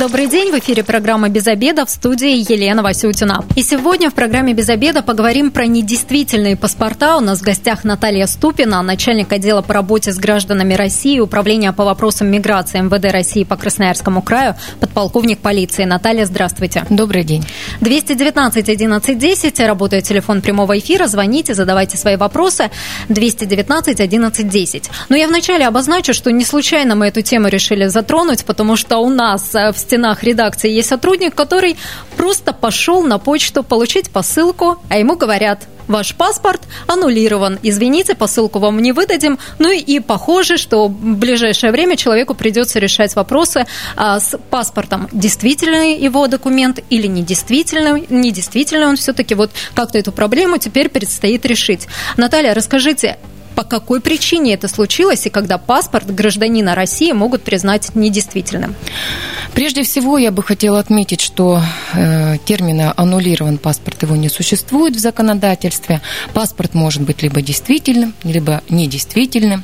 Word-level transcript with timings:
Добрый 0.00 0.26
день, 0.26 0.50
в 0.50 0.58
эфире 0.58 0.82
программа 0.82 1.28
«Без 1.28 1.46
обеда» 1.46 1.86
в 1.86 1.90
студии 1.90 2.52
Елена 2.52 2.82
Васютина. 2.82 3.44
И 3.54 3.62
сегодня 3.62 4.10
в 4.10 4.14
программе 4.14 4.52
«Без 4.52 4.68
обеда» 4.68 5.02
поговорим 5.02 5.52
про 5.52 5.66
недействительные 5.66 6.56
паспорта. 6.56 7.16
У 7.16 7.20
нас 7.20 7.38
в 7.38 7.42
гостях 7.42 7.84
Наталья 7.84 8.26
Ступина, 8.26 8.82
начальник 8.82 9.32
отдела 9.32 9.62
по 9.62 9.72
работе 9.72 10.12
с 10.12 10.18
гражданами 10.18 10.74
России, 10.74 11.20
Управления 11.20 11.72
по 11.72 11.84
вопросам 11.84 12.28
миграции 12.28 12.80
МВД 12.80 13.12
России 13.12 13.44
по 13.44 13.56
Красноярскому 13.56 14.20
краю, 14.20 14.56
подполковник 14.80 15.38
полиции. 15.38 15.84
Наталья, 15.84 16.24
здравствуйте. 16.24 16.84
Добрый 16.90 17.22
день. 17.22 17.44
219 17.80 18.68
11 18.68 19.16
10, 19.16 19.60
работает 19.60 20.02
телефон 20.02 20.42
прямого 20.42 20.76
эфира, 20.76 21.06
звоните, 21.06 21.54
задавайте 21.54 21.96
свои 21.96 22.16
вопросы. 22.16 22.68
219 23.10 24.00
11 24.00 24.48
10. 24.48 24.90
Но 25.08 25.14
я 25.14 25.28
вначале 25.28 25.68
обозначу, 25.68 26.14
что 26.14 26.32
не 26.32 26.44
случайно 26.44 26.96
мы 26.96 27.06
эту 27.06 27.22
тему 27.22 27.46
решили 27.46 27.86
затронуть, 27.86 28.44
потому 28.44 28.74
что 28.74 28.98
у 28.98 29.08
нас 29.08 29.54
в 29.54 29.83
стенах 29.84 30.22
редакции 30.24 30.70
есть 30.70 30.88
сотрудник, 30.88 31.34
который 31.34 31.76
просто 32.16 32.52
пошел 32.52 33.02
на 33.02 33.18
почту 33.18 33.62
получить 33.62 34.10
посылку, 34.10 34.78
а 34.88 34.98
ему 34.98 35.16
говорят, 35.16 35.68
ваш 35.86 36.14
паспорт 36.14 36.62
аннулирован. 36.86 37.58
Извините, 37.62 38.14
посылку 38.14 38.58
вам 38.58 38.80
не 38.80 38.92
выдадим. 38.92 39.38
Ну 39.58 39.70
и 39.70 40.00
похоже, 40.00 40.56
что 40.56 40.88
в 40.88 41.16
ближайшее 41.16 41.72
время 41.72 41.96
человеку 41.96 42.34
придется 42.34 42.78
решать 42.78 43.14
вопросы 43.14 43.66
а, 43.96 44.20
с 44.20 44.38
паспортом. 44.50 45.08
Действительный 45.12 45.98
его 45.98 46.26
документ 46.26 46.80
или 46.90 47.06
недействительный, 47.06 48.06
недействительный 48.08 48.86
он 48.86 48.96
все-таки. 48.96 49.34
Вот 49.34 49.50
как-то 49.74 49.98
эту 49.98 50.12
проблему 50.12 50.58
теперь 50.58 50.88
предстоит 50.88 51.44
решить. 51.46 51.86
Наталья, 52.16 52.54
расскажите, 52.54 53.18
по 53.54 53.62
какой 53.62 54.00
причине 54.00 54.54
это 54.54 54.68
случилось 54.68 55.26
и 55.26 55.30
когда 55.30 55.58
паспорт 55.58 56.12
гражданина 56.12 56.74
России 56.74 57.12
могут 57.12 57.42
признать 57.42 57.94
недействительным? 57.94 58.74
Прежде 59.54 59.84
всего, 59.84 60.18
я 60.18 60.32
бы 60.32 60.42
хотела 60.42 60.80
отметить, 60.80 61.20
что 61.20 61.62
э, 61.94 62.38
термина 62.44 62.92
«аннулирован 62.96 63.58
паспорт» 63.58 64.02
его 64.02 64.16
не 64.16 64.28
существует 64.28 64.96
в 64.96 64.98
законодательстве. 64.98 66.00
Паспорт 66.32 66.74
может 66.74 67.02
быть 67.02 67.22
либо 67.22 67.40
действительным, 67.40 68.14
либо 68.24 68.62
недействительным. 68.68 69.62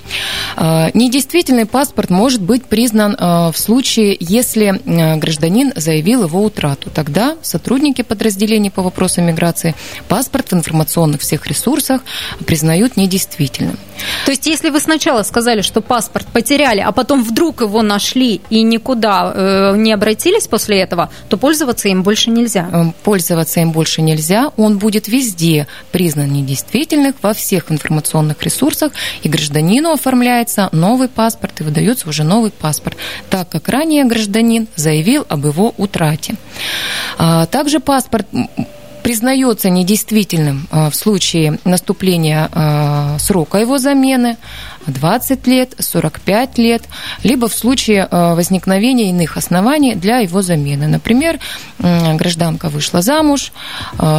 Э, 0.56 0.90
недействительный 0.94 1.66
паспорт 1.66 2.10
может 2.10 2.40
быть 2.40 2.66
признан 2.66 3.16
э, 3.18 3.50
в 3.52 3.58
случае, 3.58 4.16
если 4.20 4.80
э, 4.84 5.16
гражданин 5.16 5.72
заявил 5.74 6.22
его 6.24 6.44
утрату. 6.44 6.88
Тогда 6.90 7.36
сотрудники 7.42 8.02
подразделений 8.02 8.70
по 8.70 8.82
вопросам 8.82 9.26
миграции 9.26 9.74
паспорт 10.08 10.52
в 10.52 10.54
информационных 10.54 11.20
всех 11.20 11.48
ресурсах 11.48 12.02
признают 12.46 12.96
недействительным. 12.96 13.76
То 14.24 14.30
есть, 14.30 14.46
если 14.46 14.70
вы 14.70 14.78
сначала 14.80 15.24
сказали, 15.24 15.62
что 15.62 15.80
паспорт 15.80 16.26
потеряли, 16.28 16.80
а 16.80 16.92
потом 16.92 17.24
вдруг 17.24 17.60
его 17.60 17.82
нашли 17.82 18.40
и 18.50 18.62
никуда 18.62 19.32
э, 19.34 19.79
не 19.82 19.92
обратились 19.92 20.46
после 20.46 20.80
этого, 20.80 21.10
то 21.28 21.36
пользоваться 21.36 21.88
им 21.88 22.02
больше 22.02 22.30
нельзя. 22.30 22.68
Эм, 22.72 22.94
пользоваться 23.02 23.60
им 23.60 23.72
больше 23.72 24.02
нельзя. 24.02 24.50
Он 24.56 24.78
будет 24.78 25.08
везде 25.08 25.66
признан 25.92 26.32
недействительным 26.32 27.14
во 27.22 27.34
всех 27.34 27.70
информационных 27.72 28.42
ресурсах, 28.42 28.92
и 29.22 29.28
гражданину 29.28 29.92
оформляется 29.92 30.68
новый 30.72 31.08
паспорт 31.08 31.60
и 31.60 31.64
выдается 31.64 32.08
уже 32.08 32.24
новый 32.24 32.50
паспорт, 32.50 32.96
так 33.28 33.48
как 33.48 33.68
ранее 33.68 34.04
гражданин 34.04 34.68
заявил 34.76 35.26
об 35.28 35.46
его 35.46 35.74
утрате. 35.76 36.34
А, 37.18 37.46
также 37.46 37.80
паспорт 37.80 38.26
признается 39.02 39.70
недействительным 39.70 40.68
а, 40.70 40.90
в 40.90 40.94
случае 40.94 41.58
наступления 41.64 42.48
а, 42.52 43.16
срока 43.18 43.58
его 43.58 43.78
замены 43.78 44.36
20 44.86 45.46
лет, 45.46 45.74
45 45.78 46.58
лет, 46.58 46.82
либо 47.22 47.48
в 47.48 47.54
случае 47.54 48.06
а, 48.10 48.34
возникновения 48.34 49.10
иных 49.10 49.36
оснований 49.36 49.94
для 49.94 50.18
его 50.18 50.42
замены. 50.42 50.86
Например, 50.86 51.38
гражданка 51.78 52.68
вышла 52.68 53.02
замуж, 53.02 53.52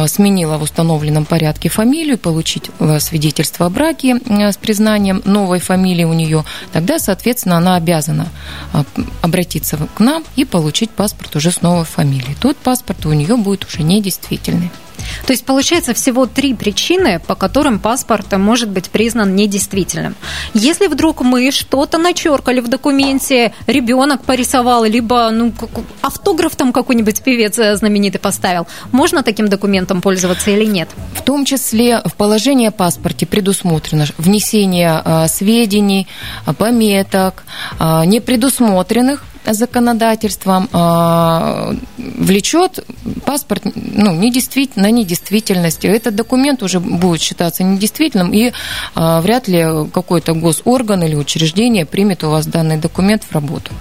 сменила 0.06 0.58
в 0.58 0.62
установленном 0.62 1.24
порядке 1.24 1.68
фамилию, 1.68 2.18
получить 2.18 2.70
свидетельство 2.98 3.66
о 3.66 3.70
браке 3.70 4.18
с 4.26 4.56
признанием 4.56 5.22
новой 5.24 5.60
фамилии 5.60 6.04
у 6.04 6.12
нее, 6.12 6.44
тогда, 6.72 6.98
соответственно, 6.98 7.56
она 7.56 7.76
обязана 7.76 8.28
обратиться 9.20 9.78
к 9.94 10.00
нам 10.00 10.24
и 10.36 10.44
получить 10.44 10.90
паспорт 10.90 11.36
уже 11.36 11.50
с 11.50 11.62
новой 11.62 11.84
фамилией. 11.84 12.36
Тот 12.40 12.56
паспорт 12.56 13.06
у 13.06 13.12
нее 13.12 13.36
будет 13.36 13.64
уже 13.64 13.82
недействительный. 13.82 14.70
То 15.26 15.32
есть 15.32 15.44
получается 15.44 15.94
всего 15.94 16.26
три 16.26 16.54
причины, 16.54 17.20
по 17.26 17.34
которым 17.34 17.78
паспорт 17.78 18.32
может 18.32 18.68
быть 18.70 18.90
признан 18.90 19.34
недействительным. 19.34 20.14
Если 20.54 20.86
вдруг 20.86 21.22
мы 21.22 21.50
что-то 21.50 21.98
начеркали 21.98 22.60
в 22.60 22.68
документе, 22.68 23.52
ребенок 23.66 24.24
порисовал, 24.24 24.84
либо 24.84 25.30
ну, 25.30 25.52
автограф 26.00 26.56
там 26.56 26.72
какой-нибудь 26.72 27.22
певец 27.22 27.58
э, 27.58 27.76
знаменитый 27.76 28.20
поставил, 28.20 28.66
можно 28.90 29.22
таким 29.22 29.48
документом 29.48 30.00
пользоваться 30.00 30.50
или 30.50 30.64
нет? 30.64 30.88
В 31.14 31.22
том 31.22 31.44
числе 31.44 32.00
в 32.04 32.14
положении 32.14 32.68
о 32.68 32.72
паспорте 32.72 33.26
предусмотрено 33.26 34.06
внесение 34.18 35.02
э, 35.04 35.28
сведений, 35.28 36.06
э, 36.46 36.52
пометок, 36.52 37.44
не 38.06 38.20
предусмотренных 38.20 39.24
законодательством 39.46 40.68
э, 40.72 41.74
влечет 41.98 42.84
паспорт 43.24 43.62
ну, 43.74 44.14
недействительно, 44.14 44.84
на 44.84 44.90
недействительность. 44.90 45.84
Этот 45.84 46.14
документ 46.14 46.62
уже 46.62 46.80
будет 46.80 47.20
считаться 47.20 47.64
недействительным, 47.64 48.32
и 48.32 48.50
э, 48.50 48.52
вряд 49.20 49.48
ли 49.48 49.64
какой-то 49.92 50.34
госорган 50.34 51.02
или 51.02 51.14
учреждение 51.14 51.86
примет 51.86 52.24
у 52.24 52.30
вас 52.30 52.46
данный 52.46 52.76
документ 52.76 53.24
в 53.24 53.32
работу. 53.32 53.72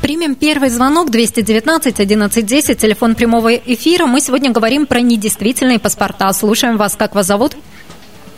Примем 0.00 0.34
первый 0.34 0.68
звонок 0.68 1.10
219 1.10 1.94
1110, 1.94 2.78
телефон 2.78 3.14
прямого 3.14 3.54
эфира. 3.54 4.06
Мы 4.06 4.20
сегодня 4.20 4.50
говорим 4.50 4.86
про 4.86 5.00
недействительные 5.00 5.78
паспорта. 5.78 6.32
Слушаем 6.32 6.76
вас. 6.76 6.96
Как 6.96 7.14
вас 7.14 7.26
зовут? 7.26 7.56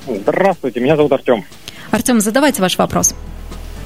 Здравствуйте, 0.06 0.80
меня 0.80 0.96
зовут 0.96 1.12
Артем. 1.12 1.44
Артем, 1.90 2.20
задавайте 2.20 2.60
ваш 2.60 2.76
вопрос. 2.78 3.14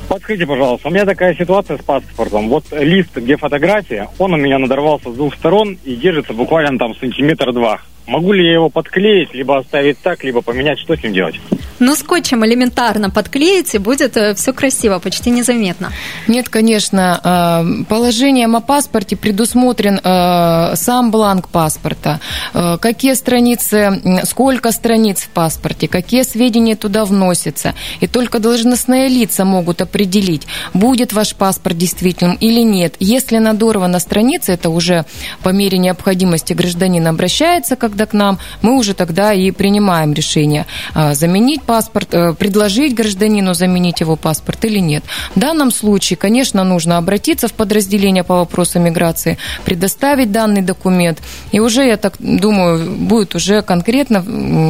Подскажите, 0.08 0.46
пожалуйста, 0.46 0.88
у 0.88 0.90
меня 0.90 1.04
такая 1.04 1.34
ситуация 1.34 1.76
с 1.76 1.82
паспортом. 1.82 2.48
Вот 2.48 2.64
лист, 2.72 3.14
где 3.14 3.36
фотография, 3.36 4.08
он 4.18 4.32
у 4.32 4.36
меня 4.38 4.58
надорвался 4.58 5.12
с 5.12 5.14
двух 5.14 5.34
сторон 5.34 5.76
и 5.84 5.96
держится 5.96 6.32
буквально 6.32 6.78
там 6.78 6.94
сантиметр-два. 6.94 7.82
Могу 8.08 8.32
ли 8.32 8.44
я 8.46 8.54
его 8.54 8.70
подклеить, 8.70 9.34
либо 9.34 9.58
оставить 9.58 9.98
так, 9.98 10.24
либо 10.24 10.40
поменять, 10.40 10.78
что 10.78 10.96
с 10.96 11.02
ним 11.02 11.12
делать? 11.12 11.38
Ну, 11.78 11.94
скотчем 11.94 12.44
элементарно 12.44 13.10
подклеите, 13.10 13.78
будет 13.78 14.16
э, 14.16 14.34
все 14.34 14.52
красиво, 14.52 14.98
почти 14.98 15.30
незаметно. 15.30 15.92
Нет, 16.26 16.48
конечно, 16.48 17.20
э, 17.22 17.84
положением 17.84 18.56
о 18.56 18.60
паспорте 18.60 19.14
предусмотрен 19.14 20.00
э, 20.02 20.74
сам 20.74 21.10
бланк 21.10 21.48
паспорта, 21.48 22.20
какие 22.52 23.14
страницы, 23.14 24.22
сколько 24.24 24.72
страниц 24.72 25.20
в 25.20 25.28
паспорте, 25.28 25.86
какие 25.86 26.22
сведения 26.22 26.76
туда 26.76 27.04
вносятся. 27.04 27.74
И 28.00 28.06
только 28.06 28.38
должностные 28.38 29.08
лица 29.08 29.44
могут 29.44 29.80
определить, 29.80 30.46
будет 30.74 31.12
ваш 31.12 31.34
паспорт 31.34 31.76
действительным 31.76 32.36
или 32.40 32.60
нет. 32.60 32.96
Если 33.00 33.38
надорвана 33.38 33.98
страница, 34.00 34.52
это 34.52 34.70
уже 34.70 35.04
по 35.42 35.50
мере 35.50 35.78
необходимости 35.78 36.54
гражданин 36.54 37.06
обращается, 37.06 37.76
когда 37.76 37.97
когда 37.98 38.06
к 38.06 38.12
нам, 38.12 38.38
мы 38.62 38.78
уже 38.78 38.94
тогда 38.94 39.32
и 39.32 39.50
принимаем 39.50 40.12
решение 40.12 40.66
а, 40.94 41.14
заменить 41.14 41.62
паспорт, 41.62 42.14
э, 42.14 42.32
предложить 42.32 42.94
гражданину 42.94 43.54
заменить 43.54 44.00
его 44.00 44.14
паспорт 44.16 44.64
или 44.64 44.78
нет. 44.78 45.02
В 45.34 45.40
данном 45.40 45.72
случае, 45.72 46.16
конечно, 46.16 46.64
нужно 46.64 46.98
обратиться 46.98 47.48
в 47.48 47.52
подразделение 47.52 48.22
по 48.22 48.36
вопросам 48.36 48.84
миграции, 48.84 49.36
предоставить 49.64 50.30
данный 50.30 50.62
документ, 50.62 51.18
и 51.50 51.60
уже, 51.60 51.86
я 51.86 51.96
так 51.96 52.14
думаю, 52.20 52.90
будет 52.96 53.34
уже 53.34 53.62
конкретно 53.62 54.24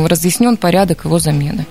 разъяснен 0.08 0.56
порядок 0.56 1.04
его 1.04 1.18
замены. 1.18 1.66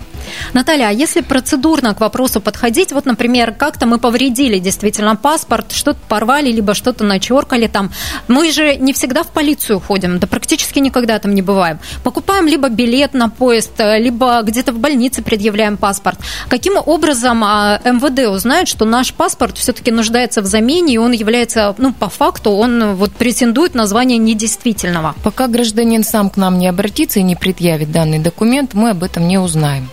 Наталья, 0.54 0.90
а 0.90 0.92
если 0.92 1.22
процедурно 1.22 1.94
к 1.94 2.02
вопросу 2.02 2.42
подходить, 2.42 2.92
вот, 2.92 3.06
например, 3.06 3.54
как-то 3.54 3.86
мы 3.86 4.00
повредили 4.00 4.60
действительно 4.60 5.16
паспорт, 5.16 5.72
что-то 5.72 6.00
порвали, 6.08 6.52
либо 6.52 6.74
что-то 6.74 7.04
начеркали 7.04 7.68
там, 7.68 7.92
мы 8.28 8.52
же 8.52 8.76
не 8.76 8.94
всегда 8.94 9.24
в 9.24 9.28
полицию 9.28 9.80
ходим, 9.80 10.20
да 10.20 10.28
практически 10.28 10.80
никогда 10.80 11.20
там 11.20 11.34
не 11.34 11.42
бываем. 11.42 11.80
Покупаем 12.04 12.48
либо 12.48 12.70
билет 12.70 13.14
на 13.14 13.30
поезд, 13.30 13.72
либо 13.80 14.42
где-то 14.42 14.72
в 14.72 14.80
больнице 14.80 15.22
предъявляем 15.22 15.78
паспорт. 15.78 16.20
Каким 16.50 16.74
образом 16.78 17.44
а, 17.44 17.80
МВД 17.84 18.28
узнает, 18.30 18.68
что 18.68 18.86
наш 18.86 19.14
паспорт 19.14 19.58
все-таки 19.58 19.92
нуждается 19.92 20.42
в 20.42 20.46
замене, 20.46 20.96
и 20.96 20.98
он 20.98 21.12
является, 21.12 21.76
ну, 21.78 21.94
по 21.94 22.10
факту, 22.10 22.52
он 22.52 22.96
вот 22.96 23.12
претендует 23.12 23.76
на 23.76 23.88
звание 23.88 24.18
недействительного? 24.18 25.16
Пока 25.24 25.48
гражданин 25.48 26.04
сам 26.04 26.30
к 26.30 26.38
нам 26.38 26.58
не 26.58 26.68
обратится 26.68 27.20
и 27.20 27.24
не 27.24 27.36
предъявит 27.36 27.92
данный 27.92 28.20
документ, 28.20 28.74
мы 28.74 28.92
об 28.92 29.04
этом 29.04 29.28
не 29.28 29.38
узнаем. 29.38 29.90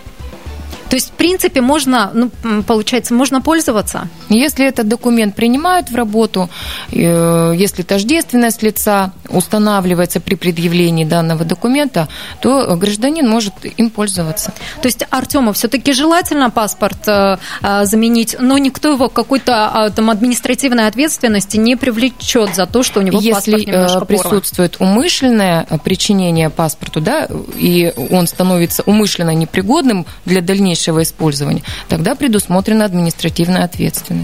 То 0.89 0.95
есть, 0.95 1.09
в 1.09 1.13
принципе, 1.13 1.61
можно, 1.61 2.11
ну, 2.13 2.31
получается, 2.63 3.13
можно 3.13 3.41
пользоваться? 3.41 4.07
Если 4.29 4.65
этот 4.65 4.87
документ 4.87 5.35
принимают 5.35 5.89
в 5.89 5.95
работу, 5.95 6.49
э, 6.91 7.53
если 7.55 7.83
тождественность 7.83 8.63
лица 8.63 9.11
устанавливается 9.29 10.19
при 10.19 10.35
предъявлении 10.35 11.05
данного 11.05 11.45
документа, 11.45 12.07
то 12.41 12.75
гражданин 12.75 13.27
может 13.27 13.53
им 13.77 13.89
пользоваться. 13.89 14.53
То 14.81 14.87
есть 14.87 15.05
Артему 15.09 15.53
все-таки 15.53 15.93
желательно 15.93 16.49
паспорт 16.49 17.07
э, 17.07 17.37
э, 17.61 17.85
заменить, 17.85 18.35
но 18.39 18.57
никто 18.57 18.91
его 18.91 19.09
к 19.09 19.13
какой-то 19.13 19.91
там, 19.95 20.09
административной 20.09 20.87
ответственности 20.87 21.57
не 21.57 21.75
привлечет 21.75 22.55
за 22.55 22.65
то, 22.65 22.83
что 22.83 22.99
у 22.99 23.03
него 23.03 23.19
Если 23.19 23.51
паспорт 23.51 23.67
немножко 23.67 24.05
присутствует 24.05 24.77
порван. 24.77 24.97
умышленное 24.97 25.67
причинение 25.83 26.49
паспорту, 26.49 27.01
да, 27.01 27.27
и 27.57 27.93
он 28.09 28.27
становится 28.27 28.83
умышленно 28.83 29.33
непригодным 29.35 30.05
для 30.25 30.41
дальнейшего 30.41 31.03
использования, 31.03 31.63
тогда 31.89 32.15
предусмотрена 32.15 32.85
административная 32.85 33.65
ответственность. 33.65 34.14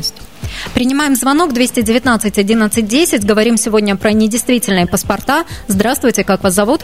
Принимаем 0.74 1.16
звонок 1.16 1.54
219 1.54 2.38
1110. 2.38 3.26
Говорим 3.26 3.58
сегодня 3.58 3.96
про 3.96 4.12
недействительные 4.12 4.88
паспорта. 4.88 5.46
Здравствуйте, 5.68 6.24
как 6.24 6.44
вас 6.44 6.54
зовут? 6.54 6.82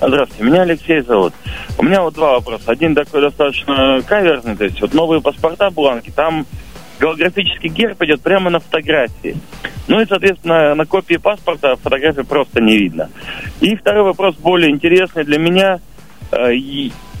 Здравствуйте, 0.00 0.44
меня 0.44 0.62
Алексей 0.62 1.00
зовут. 1.00 1.34
У 1.76 1.82
меня 1.82 2.02
вот 2.02 2.14
два 2.14 2.34
вопроса. 2.34 2.70
Один 2.70 2.94
такой 2.94 3.20
достаточно 3.20 4.00
каверзный, 4.06 4.56
то 4.56 4.64
есть 4.64 4.80
вот 4.80 4.94
новые 4.94 5.20
паспорта, 5.20 5.70
бланки, 5.70 6.10
там 6.10 6.46
голографический 7.00 7.68
герб 7.68 8.00
идет 8.02 8.20
прямо 8.20 8.50
на 8.50 8.60
фотографии. 8.60 9.36
Ну 9.88 10.00
и, 10.00 10.06
соответственно, 10.06 10.74
на 10.74 10.86
копии 10.86 11.16
паспорта 11.16 11.76
фотографии 11.76 12.22
просто 12.22 12.60
не 12.60 12.76
видно. 12.76 13.10
И 13.60 13.74
второй 13.74 14.04
вопрос 14.04 14.36
более 14.36 14.70
интересный 14.70 15.24
для 15.24 15.38
меня. 15.38 15.80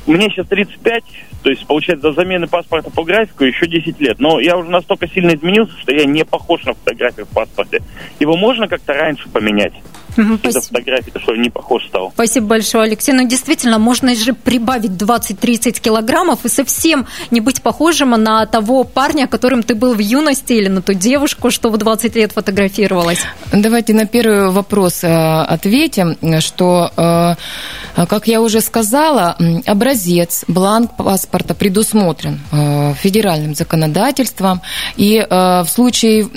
Мне 0.08 0.30
сейчас 0.30 0.46
35, 0.46 1.04
то 1.42 1.50
есть, 1.50 1.66
получается, 1.66 2.08
до 2.08 2.14
замены 2.14 2.46
паспорта 2.46 2.90
по 2.90 3.04
графику 3.04 3.44
еще 3.44 3.66
10 3.66 4.00
лет. 4.00 4.18
Но 4.18 4.40
я 4.40 4.56
уже 4.56 4.70
настолько 4.70 5.06
сильно 5.06 5.34
изменился, 5.34 5.76
что 5.78 5.92
я 5.92 6.06
не 6.06 6.24
похож 6.24 6.64
на 6.64 6.72
фотографию 6.72 7.26
в 7.26 7.28
паспорте. 7.28 7.82
Его 8.18 8.34
можно 8.34 8.68
как-то 8.68 8.94
раньше 8.94 9.28
поменять? 9.28 9.74
Из-за 10.18 10.60
фотографии, 10.60 11.12
что 11.16 11.36
не 11.36 11.50
похож 11.50 11.86
стал. 11.86 12.10
Спасибо 12.12 12.46
большое, 12.46 12.84
Алексей. 12.84 13.12
Ну, 13.12 13.26
действительно, 13.26 13.78
можно 13.78 14.14
же 14.14 14.32
прибавить 14.32 14.92
20-30 14.92 15.80
килограммов 15.80 16.44
и 16.44 16.48
совсем 16.48 17.06
не 17.30 17.40
быть 17.40 17.62
похожим 17.62 18.10
на 18.10 18.46
того 18.46 18.84
парня, 18.84 19.26
которым 19.26 19.62
ты 19.62 19.74
был 19.74 19.94
в 19.94 19.98
юности, 19.98 20.54
или 20.54 20.68
на 20.68 20.82
ту 20.82 20.92
девушку, 20.92 21.50
что 21.50 21.70
в 21.70 21.76
20 21.76 22.16
лет 22.16 22.32
фотографировалась. 22.32 23.20
Давайте 23.52 23.94
на 23.94 24.06
первый 24.06 24.50
вопрос 24.50 25.04
э, 25.04 25.08
ответим, 25.08 26.16
что, 26.40 26.90
э, 26.96 28.06
как 28.06 28.26
я 28.26 28.40
уже 28.40 28.60
сказала, 28.60 29.36
образец, 29.66 30.44
бланк 30.48 30.96
паспорта 30.96 31.54
предусмотрен 31.54 32.40
э, 32.52 32.94
федеральным 32.94 33.54
законодательством, 33.54 34.60
и 34.96 35.24
в 35.28 35.66
случае 35.68 36.28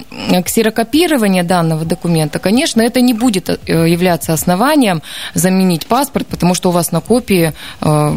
ксерокопирования 0.45 1.43
данного 1.43 1.85
документа, 1.85 2.39
конечно, 2.39 2.81
это 2.81 3.01
не 3.01 3.13
будет 3.13 3.49
являться 3.71 4.33
основанием 4.33 5.01
заменить 5.33 5.87
паспорт, 5.87 6.27
потому 6.27 6.53
что 6.53 6.69
у 6.69 6.71
вас 6.71 6.91
на 6.91 7.01
копии 7.01 7.53
э, 7.81 8.15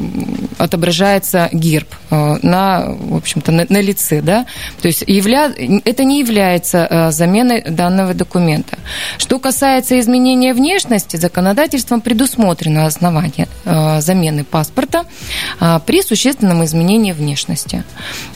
отображается 0.59 1.49
герб 1.53 1.89
э, 2.11 2.37
на, 2.43 2.87
в 2.89 3.17
общем-то, 3.17 3.53
на, 3.53 3.67
на 3.69 3.81
лице, 3.81 4.21
да, 4.21 4.47
то 4.81 4.89
есть 4.89 5.05
явля... 5.06 5.53
это 5.85 6.05
не 6.05 6.21
является 6.21 7.09
заменой 7.11 7.62
данного 7.62 8.15
документа. 8.15 8.79
Что 9.19 9.39
касается 9.39 9.99
изменения 10.01 10.55
внешности, 10.55 11.17
законодательством 11.17 12.00
предусмотрено 12.00 12.87
основание 12.87 13.49
замены 14.00 14.45
паспорта 14.45 15.05
при 15.87 16.03
существенном 16.03 16.65
изменении 16.65 17.12
внешности. 17.12 17.85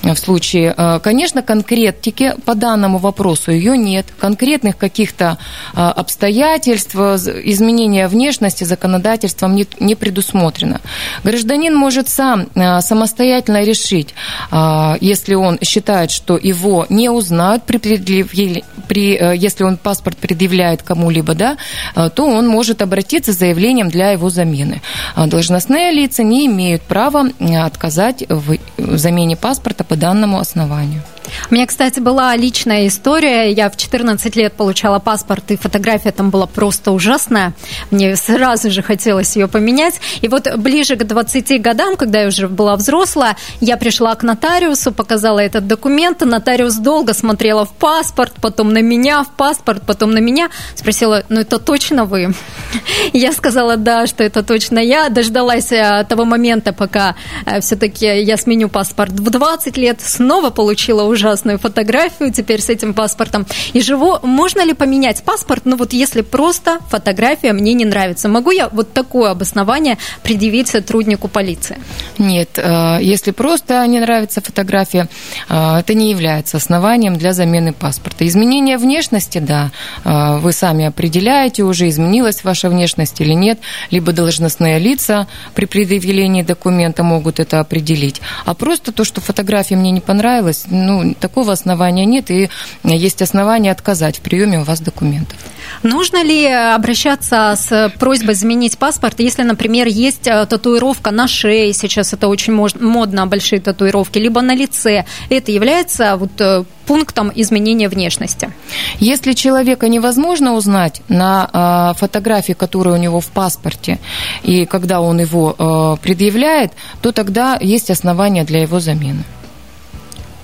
В 0.03 0.17
случае, 0.17 0.75
конечно, 1.03 1.43
конкретики 1.43 2.35
по 2.45 2.55
данному 2.55 2.99
вопросу 2.99 3.51
ее 3.53 3.77
нет, 3.77 4.07
конкретных 4.19 4.77
каких-то 4.77 5.39
обстоятельств, 5.75 6.95
изменения 6.99 8.09
внешности 8.09 8.65
законодательством 8.65 9.55
не, 9.55 9.67
не 9.81 9.95
предусмотрено. 9.95 10.81
Гражданин 11.25 11.75
может 11.75 12.09
сам 12.09 12.49
э, 12.55 12.81
самостоятельно 12.81 13.65
решить, 13.65 14.15
э, 14.51 14.95
если 15.01 15.35
он 15.35 15.59
считает, 15.63 16.11
что 16.11 16.37
его 16.37 16.87
не 16.89 17.09
узнают, 17.09 17.65
при, 17.65 17.79
при, 17.79 19.15
э, 19.15 19.37
если 19.37 19.65
он 19.65 19.77
паспорт 19.77 20.17
предъявляет 20.17 20.83
кому-либо, 20.83 21.35
да, 21.35 21.57
то 21.95 22.25
он 22.25 22.49
может 22.49 22.83
обратиться 22.83 23.33
с 23.33 23.39
заявлением 23.39 23.89
для 23.89 24.11
его 24.11 24.31
замены. 24.31 24.83
Должностные 25.17 25.93
лица 25.93 26.23
не 26.23 26.47
имеют 26.47 26.83
права 26.83 27.29
отказать 27.65 28.25
в 28.29 28.59
замене 28.97 29.37
паспорта 29.37 29.85
по 29.85 29.97
данному 29.97 30.39
основанию. 30.39 31.03
У 31.51 31.55
меня, 31.55 31.67
кстати, 31.67 32.01
была 32.01 32.35
личная 32.37 32.87
история. 32.87 33.51
Я 33.51 33.71
в 33.71 33.77
14 33.77 34.37
лет 34.37 34.53
получала 34.55 34.99
паспорт, 34.99 35.51
и 35.51 35.57
фотография 35.57 36.13
там 36.13 36.31
была 36.31 36.47
просто 36.47 36.93
ужасная. 36.93 37.55
Мне 37.91 38.17
сразу 38.17 38.71
же 38.71 38.83
хотелось 38.83 39.37
ее 39.37 39.49
поменять. 39.49 40.01
И 40.21 40.29
вот 40.29 40.49
ближе 40.57 40.97
к 40.97 41.05
20 41.05 41.61
годам, 41.61 41.97
когда 41.97 42.23
я 42.23 42.29
уже 42.29 42.49
была 42.49 42.77
взрослая, 42.77 43.37
я 43.61 43.77
пришла 43.77 44.15
к 44.15 44.23
нотариусу, 44.23 44.93
показала 44.93 45.41
этот 45.41 45.67
документ. 45.67 46.21
Нотариус 46.21 46.75
долго 46.77 47.15
смотрела 47.15 47.65
в 47.65 47.73
паспорт, 47.73 48.33
потом 48.41 48.73
на 48.73 48.83
меня, 48.83 49.23
в 49.23 49.29
паспорт, 49.29 49.83
потом 49.87 50.13
на 50.13 50.19
меня. 50.19 50.51
Спросила, 50.75 51.25
ну 51.29 51.41
это 51.41 51.59
точно 51.59 52.05
вы? 52.05 52.35
Я 53.13 53.33
сказала, 53.33 53.77
да, 53.77 54.07
что 54.07 54.25
это 54.25 54.43
точно 54.43 54.79
я. 54.79 55.09
Дождалась 55.09 55.73
э, 55.73 56.05
того 56.09 56.25
момента, 56.25 56.73
пока 56.73 57.15
э, 57.47 57.61
все-таки 57.61 58.07
я 58.23 58.37
сменю 58.37 58.69
паспорт 58.69 59.13
в 59.13 59.31
20 59.31 59.77
лет. 59.77 60.01
Снова 60.01 60.51
получила 60.51 61.05
уже 61.05 61.18
ужасную 61.19 61.59
фотографию 61.59 62.33
теперь 62.33 62.61
с 62.61 62.69
этим 62.69 62.95
паспортом. 62.95 63.47
И 63.73 63.81
живу, 63.81 64.19
можно 64.23 64.65
ли 64.65 64.73
поменять 64.73 65.23
паспорт, 65.25 65.63
ну 65.65 65.77
вот 65.77 65.93
если 65.93 66.23
просто 66.23 66.79
фотография 66.89 67.53
мне 67.53 67.75
не 67.75 67.85
нравится, 67.85 68.29
могу 68.29 68.53
я 68.53 68.69
вот 68.69 68.93
такое 68.93 69.31
обоснование 69.31 69.99
предъявить 70.23 70.69
сотруднику 70.69 71.29
полиции? 71.29 71.79
Нет, 72.19 72.51
э, 72.57 72.99
если 73.03 73.33
просто 73.33 73.87
не 73.87 74.01
нравится 74.01 74.41
фотография, 74.41 75.09
э, 75.49 75.79
это 75.81 75.95
не 75.95 76.11
является 76.11 76.57
основанием 76.57 77.17
для 77.17 77.33
замены 77.33 77.73
паспорта. 77.73 78.27
Изменение 78.27 78.79
внешности, 78.79 79.39
да, 79.39 79.71
э, 80.05 80.39
вы 80.39 80.53
сами 80.53 80.87
определяете, 80.87 81.65
уже 81.65 81.89
изменилась 81.89 82.45
ваша 82.45 82.71
внешность 82.71 83.21
или 83.21 83.35
нет, 83.35 83.59
либо 83.91 84.13
должностные 84.13 84.79
лица 84.79 85.27
при 85.55 85.67
предъявлении 85.67 86.43
документа 86.43 87.03
могут 87.03 87.41
это 87.41 87.61
определить. 87.61 88.21
А 88.45 88.55
просто 88.55 88.93
то, 88.93 89.05
что 89.05 89.21
фотография 89.21 89.77
мне 89.77 89.91
не 89.91 90.01
понравилась, 90.01 90.65
ну, 90.71 90.98
такого 91.21 91.53
основания 91.53 92.05
нет, 92.05 92.31
и 92.31 92.49
есть 92.85 93.23
основания 93.23 93.73
отказать 93.73 94.19
в 94.19 94.21
приеме 94.21 94.61
у 94.61 94.65
вас 94.65 94.81
документов. 94.81 95.39
Нужно 95.83 96.23
ли 96.25 96.47
обращаться 96.47 97.55
с 97.57 97.93
просьбой 97.99 98.35
заменить 98.35 98.79
паспорт, 98.79 99.21
если, 99.21 99.43
например, 99.43 99.87
есть 99.87 100.27
э, 100.27 100.47
татуировка 100.47 101.11
на 101.11 101.29
шее, 101.29 101.73
сейчас 101.73 102.13
это 102.13 102.29
очень 102.29 102.53
модно, 102.53 103.27
большие 103.27 103.61
татуировки, 103.61 104.19
либо 104.19 104.41
на 104.41 104.55
лице, 104.55 105.05
это 105.31 105.53
является 105.53 106.17
вот 106.17 106.41
э, 106.41 106.65
пунктом 106.87 107.31
изменения 107.35 107.89
внешности. 107.89 108.51
Если 108.99 109.35
человека 109.35 109.89
невозможно 109.89 110.55
узнать 110.55 111.03
на 111.09 111.93
э, 111.95 111.99
фотографии, 111.99 112.55
которая 112.55 112.95
у 112.95 112.99
него 112.99 113.21
в 113.21 113.27
паспорте, 113.27 113.99
и 114.43 114.67
когда 114.67 115.01
он 115.01 115.21
его 115.21 115.99
предъявляет, 116.03 116.73
то 117.03 117.13
тогда 117.13 117.59
есть 117.61 117.91
основания 117.91 118.45
для 118.45 118.63
его 118.63 118.81
замены. 118.81 119.25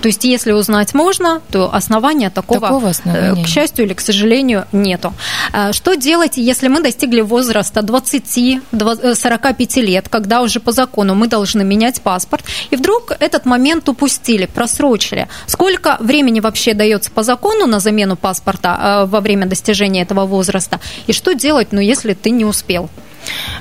То 0.05 0.09
есть, 0.09 0.23
если 0.25 0.53
узнать 0.53 0.93
можно, 0.93 1.41
то 1.51 1.75
основания 1.75 2.29
такого, 2.29 2.61
такого 2.61 2.91
основания. 2.91 3.41
Э, 3.41 3.43
к 3.43 3.49
счастью 3.49 3.87
или 3.87 3.95
к 3.95 4.01
сожалению, 4.01 4.67
нету. 4.71 5.15
А 5.51 5.73
что 5.73 5.95
делать, 5.95 6.37
если 6.37 6.69
мы 6.69 6.83
достигли 6.83 7.23
возраста 7.23 7.81
20-45 7.81 8.61
э, 8.71 9.81
лет, 9.81 10.11
когда 10.11 10.43
уже 10.43 10.61
по 10.61 10.73
закону 10.73 11.15
мы 11.15 11.27
должны 11.27 11.65
менять 11.65 12.03
паспорт, 12.03 12.45
и 12.69 12.77
вдруг 12.77 13.13
этот 13.19 13.47
момент 13.47 13.89
упустили, 13.89 14.45
просрочили? 14.45 15.27
Сколько 15.47 15.97
времени 16.01 16.41
вообще 16.41 16.75
дается 16.75 17.11
по 17.11 17.23
закону 17.23 17.67
на 17.67 17.81
замену 17.81 18.17
паспорта 18.17 19.05
э, 19.07 19.07
во 19.07 19.23
время 19.23 19.47
достижения 19.47 20.03
этого 20.03 20.27
возраста? 20.27 20.81
И 21.07 21.15
что 21.15 21.33
делать, 21.33 21.69
ну, 21.71 21.81
если 21.81 22.13
ты 22.13 22.29
не 22.29 22.45
успел? 22.45 22.91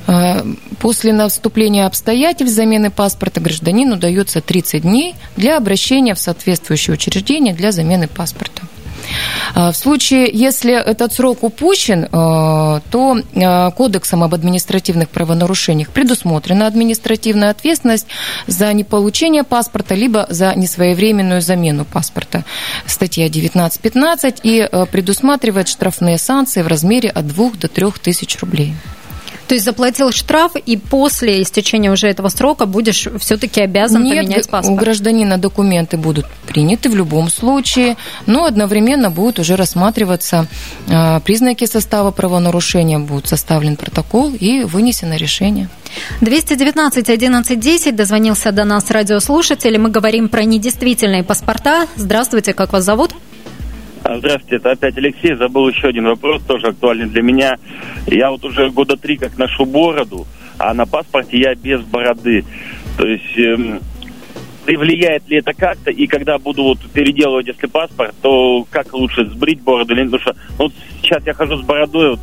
Э, 0.08 0.44
после 0.80 1.14
наступления 1.14 1.86
обстоятельств 1.86 2.56
замены 2.56 2.92
паспорта 2.92 3.40
гражданину 3.40 3.96
дается 3.96 4.42
30 4.42 4.82
дней 4.82 5.16
для 5.38 5.58
обращения 5.58 6.14
в 6.16 6.20
соответствующее 6.20 6.96
учреждение 6.96 7.54
для 7.54 7.72
замены 7.72 8.08
паспорта. 8.08 8.64
Э, 9.56 9.72
в 9.72 9.76
случае, 9.76 10.30
если 10.32 10.74
этот 10.74 11.14
срок 11.14 11.44
упущен, 11.44 12.06
э, 12.06 12.80
то 12.92 13.18
Кодексом 13.76 14.24
об 14.24 14.34
административных 14.34 15.10
правонарушениях 15.10 15.90
предусмотрена 15.90 16.68
административная 16.68 17.52
ответственность 17.52 18.08
за 18.48 18.72
неполучение 18.74 19.44
паспорта, 19.44 19.96
либо 19.96 20.26
за 20.30 20.54
несвоевременную 20.56 21.42
замену 21.42 21.86
паспорта. 21.86 22.44
Статья 22.86 23.28
19.15 23.28 24.40
и 24.44 24.70
предусматривает 24.92 25.68
штрафные 25.68 26.18
санкции 26.18 26.62
в 26.62 26.68
размере 26.68 27.10
от 27.10 27.28
2 27.28 27.52
до 27.60 27.68
3 27.68 27.92
тысяч 28.02 28.40
рублей. 28.40 28.74
То 29.48 29.56
есть 29.56 29.66
заплатил 29.66 30.12
штраф, 30.12 30.56
и 30.56 30.78
после 30.78 31.42
истечения 31.42 31.92
уже 31.92 32.08
этого 32.08 32.30
срока 32.30 32.66
будешь 32.66 33.08
все-таки 33.20 33.62
обязан 33.62 34.04
Нет, 34.04 34.18
поменять 34.18 34.50
паспорт? 34.50 34.74
у 34.74 34.76
гражданина 34.76 35.38
документы 35.38 35.98
будут 35.98 36.26
приняты 36.48 36.90
в 36.90 36.96
любом 36.96 37.30
случае, 37.30 37.98
но 38.26 38.46
одновременно 38.46 39.10
будут 39.10 39.40
уже 39.40 39.56
рассматриваться 39.56 40.48
э, 40.88 41.20
признаки 41.22 41.66
состава 41.66 42.12
правонарушения, 42.12 43.00
будет 43.00 43.28
составлен 43.28 43.76
протокол 43.76 44.34
и 44.34 44.64
вынесено 44.64 45.16
решение. 45.18 45.70
219 46.22 47.10
11 47.10 47.60
10 47.60 47.96
дозвонился 47.96 48.52
до 48.52 48.64
нас 48.64 48.90
радиослушатель. 48.90 49.78
Мы 49.78 49.90
говорим 49.90 50.30
про 50.30 50.44
недействительные 50.44 51.24
паспорта. 51.24 51.88
Здравствуйте, 51.96 52.54
как 52.54 52.74
вас 52.74 52.84
зовут? 52.84 53.12
А, 54.04 54.18
Здравствуйте, 54.18 54.58
это 54.58 54.72
опять 54.72 54.98
Алексей. 54.98 55.36
Забыл 55.36 55.70
еще 55.70 55.88
один 55.88 56.06
вопрос, 56.06 56.42
тоже 56.44 56.68
актуальный 56.68 57.06
для 57.08 57.22
меня. 57.22 57.56
Я 58.08 58.32
вот 58.32 58.44
уже 58.44 58.70
года 58.70 58.98
три 58.98 59.18
как 59.18 59.38
ношу 59.38 59.66
бороду, 59.66 60.28
а 60.58 60.74
на 60.74 60.86
паспорте 60.86 61.38
я 61.40 61.56
без 61.56 61.82
бороды. 61.82 62.44
То 62.98 63.08
есть 63.08 63.38
эм, 63.38 63.80
и 64.68 64.76
влияет 64.76 65.28
ли 65.30 65.38
это 65.40 65.54
как-то, 65.54 65.90
и 65.92 66.06
когда 66.08 66.38
буду 66.38 66.64
вот 66.64 66.80
переделывать, 66.92 67.48
если 67.48 67.68
паспорт, 67.68 68.14
то 68.22 68.66
как 68.70 68.94
лучше 68.94 69.26
сбрить 69.26 69.62
бороду 69.62 69.94
или? 69.94 70.04
Потому 70.06 70.22
что 70.22 70.34
ну, 70.60 70.66
вот 70.66 70.74
сейчас 71.02 71.26
я 71.26 71.34
хожу 71.34 71.58
с 71.58 71.62
бородой, 71.66 72.12
вот 72.12 72.20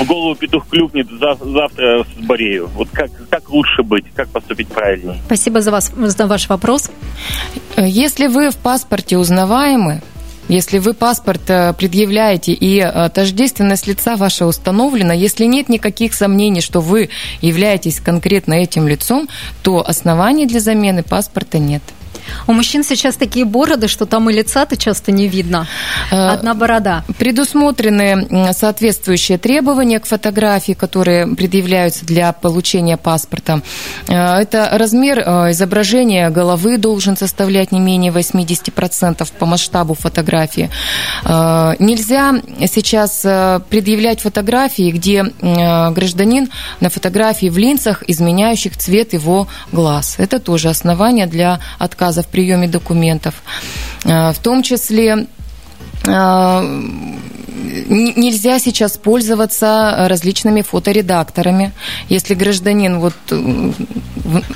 в 0.00 0.06
голову 0.06 0.34
петух 0.34 0.68
клюкнет, 0.68 1.08
за- 1.10 1.38
завтра 1.42 2.04
сборею. 2.18 2.68
Вот 2.74 2.88
как, 2.92 3.10
как 3.30 3.48
лучше 3.50 3.82
быть, 3.82 4.04
как 4.14 4.28
поступить 4.28 4.68
правильнее? 4.68 5.16
Спасибо 5.26 5.60
за, 5.60 5.70
вас, 5.70 5.92
за 5.94 6.26
ваш 6.26 6.48
вопрос. 6.48 6.90
Э, 7.76 7.86
Если 7.86 8.26
вы 8.26 8.50
в 8.50 8.56
паспорте 8.56 9.16
узнаваемы, 9.16 10.02
если 10.48 10.78
вы 10.78 10.94
паспорт 10.94 11.48
э, 11.48 11.72
предъявляете 11.72 12.52
и 12.52 12.80
э, 12.80 13.08
тождественность 13.10 13.86
лица 13.86 14.16
ваша 14.16 14.46
установлена, 14.46 15.12
если 15.12 15.44
нет 15.44 15.68
никаких 15.68 16.14
сомнений, 16.14 16.60
что 16.60 16.80
вы 16.80 17.10
являетесь 17.40 18.00
конкретно 18.00 18.54
этим 18.54 18.86
лицом, 18.86 19.28
то 19.62 19.84
оснований 19.86 20.46
для 20.46 20.60
замены 20.60 21.02
паспорта 21.02 21.58
нет. 21.58 21.82
У 22.46 22.52
мужчин 22.52 22.84
сейчас 22.84 23.16
такие 23.16 23.44
бороды, 23.44 23.88
что 23.88 24.06
там 24.06 24.30
и 24.30 24.32
лица-то 24.32 24.76
часто 24.76 25.12
не 25.12 25.28
видно. 25.28 25.66
Э, 26.10 26.28
Одна 26.28 26.54
борода. 26.54 27.04
Предусмотрены 27.18 28.52
соответствующие 28.52 29.38
требования 29.38 30.00
к 30.00 30.06
фотографии, 30.06 30.72
которые 30.72 31.26
предъявляются 31.26 32.04
для 32.04 32.32
получения 32.32 32.96
паспорта. 32.96 33.62
Э, 34.08 34.38
Это 34.40 34.70
размер 34.72 35.18
э, 35.18 35.50
изображения 35.52 36.30
головы 36.30 36.78
должен 36.78 37.16
составлять 37.16 37.72
не 37.72 37.80
менее 37.80 38.12
80% 38.12 39.28
по 39.38 39.46
масштабу 39.46 39.94
фотографии. 39.94 40.70
Нельзя 41.24 42.34
сейчас 42.66 43.20
предъявлять 43.68 44.20
фотографии, 44.20 44.90
где 44.90 45.24
гражданин 45.42 46.48
на 46.80 46.90
фотографии 46.90 47.48
в 47.48 47.58
линзах, 47.58 48.02
изменяющих 48.06 48.76
цвет 48.76 49.12
его 49.12 49.48
глаз. 49.72 50.16
Это 50.18 50.38
тоже 50.38 50.68
основание 50.68 51.26
для 51.26 51.60
отказа 51.78 52.15
в 52.22 52.26
приеме 52.26 52.68
документов. 52.68 53.34
Э, 54.04 54.32
В 54.32 54.38
том 54.38 54.62
числе 54.62 55.26
э, 56.06 56.86
нельзя 57.88 58.58
сейчас 58.58 58.96
пользоваться 58.96 60.06
различными 60.08 60.62
фоторедакторами. 60.62 61.72
Если 62.08 62.34
гражданин 62.34 63.00
вот 63.00 63.14
э, 63.30 63.72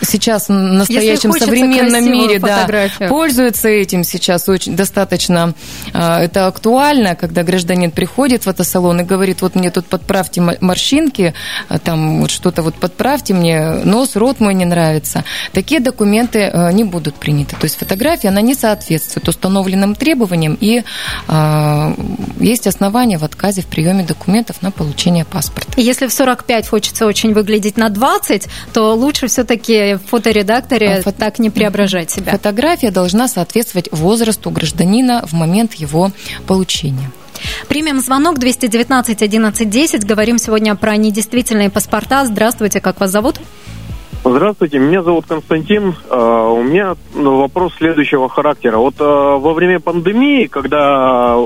сейчас 0.03 0.49
в 0.49 0.53
настоящем 0.53 1.33
современном 1.33 2.05
мире 2.05 2.39
да, 2.39 2.69
пользуется 3.09 3.69
этим 3.69 4.05
сейчас 4.05 4.49
очень 4.49 4.77
достаточно 4.77 5.55
э, 5.93 5.99
это 5.99 6.47
актуально, 6.47 7.15
когда 7.15 7.43
гражданин 7.43 7.91
приходит 7.91 8.43
в 8.43 8.45
фотосалон 8.45 9.01
и 9.01 9.05
говорит, 9.05 9.43
вот 9.43 9.55
мне 9.55 9.71
тут 9.71 9.87
подправьте 9.87 10.41
морщинки, 10.61 11.35
э, 11.69 11.79
там 11.79 12.21
вот 12.21 12.31
что-то 12.31 12.63
вот 12.63 12.75
подправьте 12.75 13.35
мне, 13.35 13.71
нос, 13.85 14.17
рот 14.17 14.41
мой 14.41 14.55
не 14.55 14.65
нравится. 14.65 15.25
Такие 15.53 15.81
документы 15.81 16.39
э, 16.41 16.73
не 16.73 16.85
будут 16.85 17.15
приняты. 17.15 17.57
То 17.57 17.65
есть 17.65 17.79
фотография, 17.79 18.29
она 18.29 18.41
не 18.41 18.55
соответствует 18.55 19.29
установленным 19.29 19.95
требованиям 19.95 20.57
и 20.61 20.83
э, 21.29 21.95
есть 22.41 22.67
основания 22.67 23.00
в 23.19 23.25
отказе 23.25 23.63
в 23.63 23.67
приеме 23.67 24.05
документов 24.05 24.63
на 24.63 24.71
получение 24.71 25.25
паспорта. 25.25 25.73
Если 25.77 26.07
в 26.07 26.13
45 26.13 26.69
хочется 26.69 27.07
очень 27.07 27.33
выглядеть 27.33 27.77
на 27.77 27.89
20, 27.89 28.49
то 28.73 28.95
лучше 28.95 29.27
все-таки 29.29 29.95
в 29.95 30.09
фоторедакторе 30.11 30.97
А 30.99 31.03
фото- 31.03 31.19
так 31.19 31.39
не 31.39 31.51
преображать 31.51 32.11
себя. 32.11 32.33
Фотография 32.33 32.91
должна 32.91 33.29
соответствовать 33.29 33.89
возрасту 33.93 34.51
гражданина 34.51 35.25
в 35.27 35.33
момент 35.33 35.75
его 35.75 36.13
получения. 36.47 37.11
Примем 37.69 38.01
звонок 38.01 38.39
219 38.39 39.23
11 39.23 39.69
10. 39.71 40.05
Говорим 40.05 40.39
сегодня 40.39 40.75
про 40.77 40.97
недействительные 40.97 41.71
паспорта. 41.71 42.25
Здравствуйте, 42.27 42.81
как 42.81 43.01
вас 43.01 43.11
зовут? 43.11 43.37
Здравствуйте, 44.23 44.79
меня 44.79 45.03
зовут 45.03 45.25
Константин. 45.27 45.95
Э, 46.11 46.55
У 46.55 46.63
меня 46.63 46.95
ну, 47.15 47.39
вопрос 47.39 47.73
следующего 47.79 48.29
характера. 48.29 48.77
Вот 48.77 48.97
э, 49.01 49.05
во 49.05 49.55
время 49.55 49.81
пандемии, 49.81 50.47
когда 50.47 51.37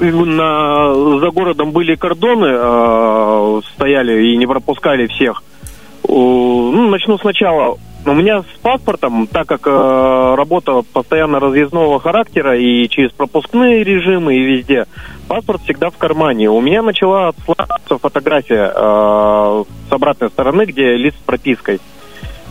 на, 0.00 1.18
за 1.20 1.30
городом 1.30 1.72
были 1.72 1.94
кордоны, 1.94 2.48
э, 2.48 3.60
стояли 3.74 4.28
и 4.28 4.36
не 4.36 4.46
пропускали 4.46 5.06
всех, 5.06 5.42
ну, 6.08 6.88
начну 6.88 7.18
сначала. 7.18 7.76
У 8.04 8.14
меня 8.14 8.42
с 8.42 8.58
паспортом, 8.62 9.26
так 9.26 9.48
как 9.48 9.66
э, 9.66 10.34
работа 10.36 10.82
постоянно 10.92 11.40
разъездного 11.40 11.98
характера 11.98 12.56
и 12.56 12.88
через 12.88 13.10
пропускные 13.10 13.82
режимы 13.82 14.36
и 14.36 14.44
везде, 14.44 14.86
паспорт 15.26 15.62
всегда 15.62 15.90
в 15.90 15.96
кармане. 15.96 16.48
У 16.48 16.60
меня 16.60 16.82
начала 16.82 17.28
отслаиваться 17.28 17.98
фотография 17.98 18.72
э, 18.72 19.64
с 19.88 19.92
обратной 19.92 20.28
стороны, 20.28 20.66
где 20.66 20.96
лист 20.96 21.16
с 21.16 21.22
пропиской. 21.22 21.80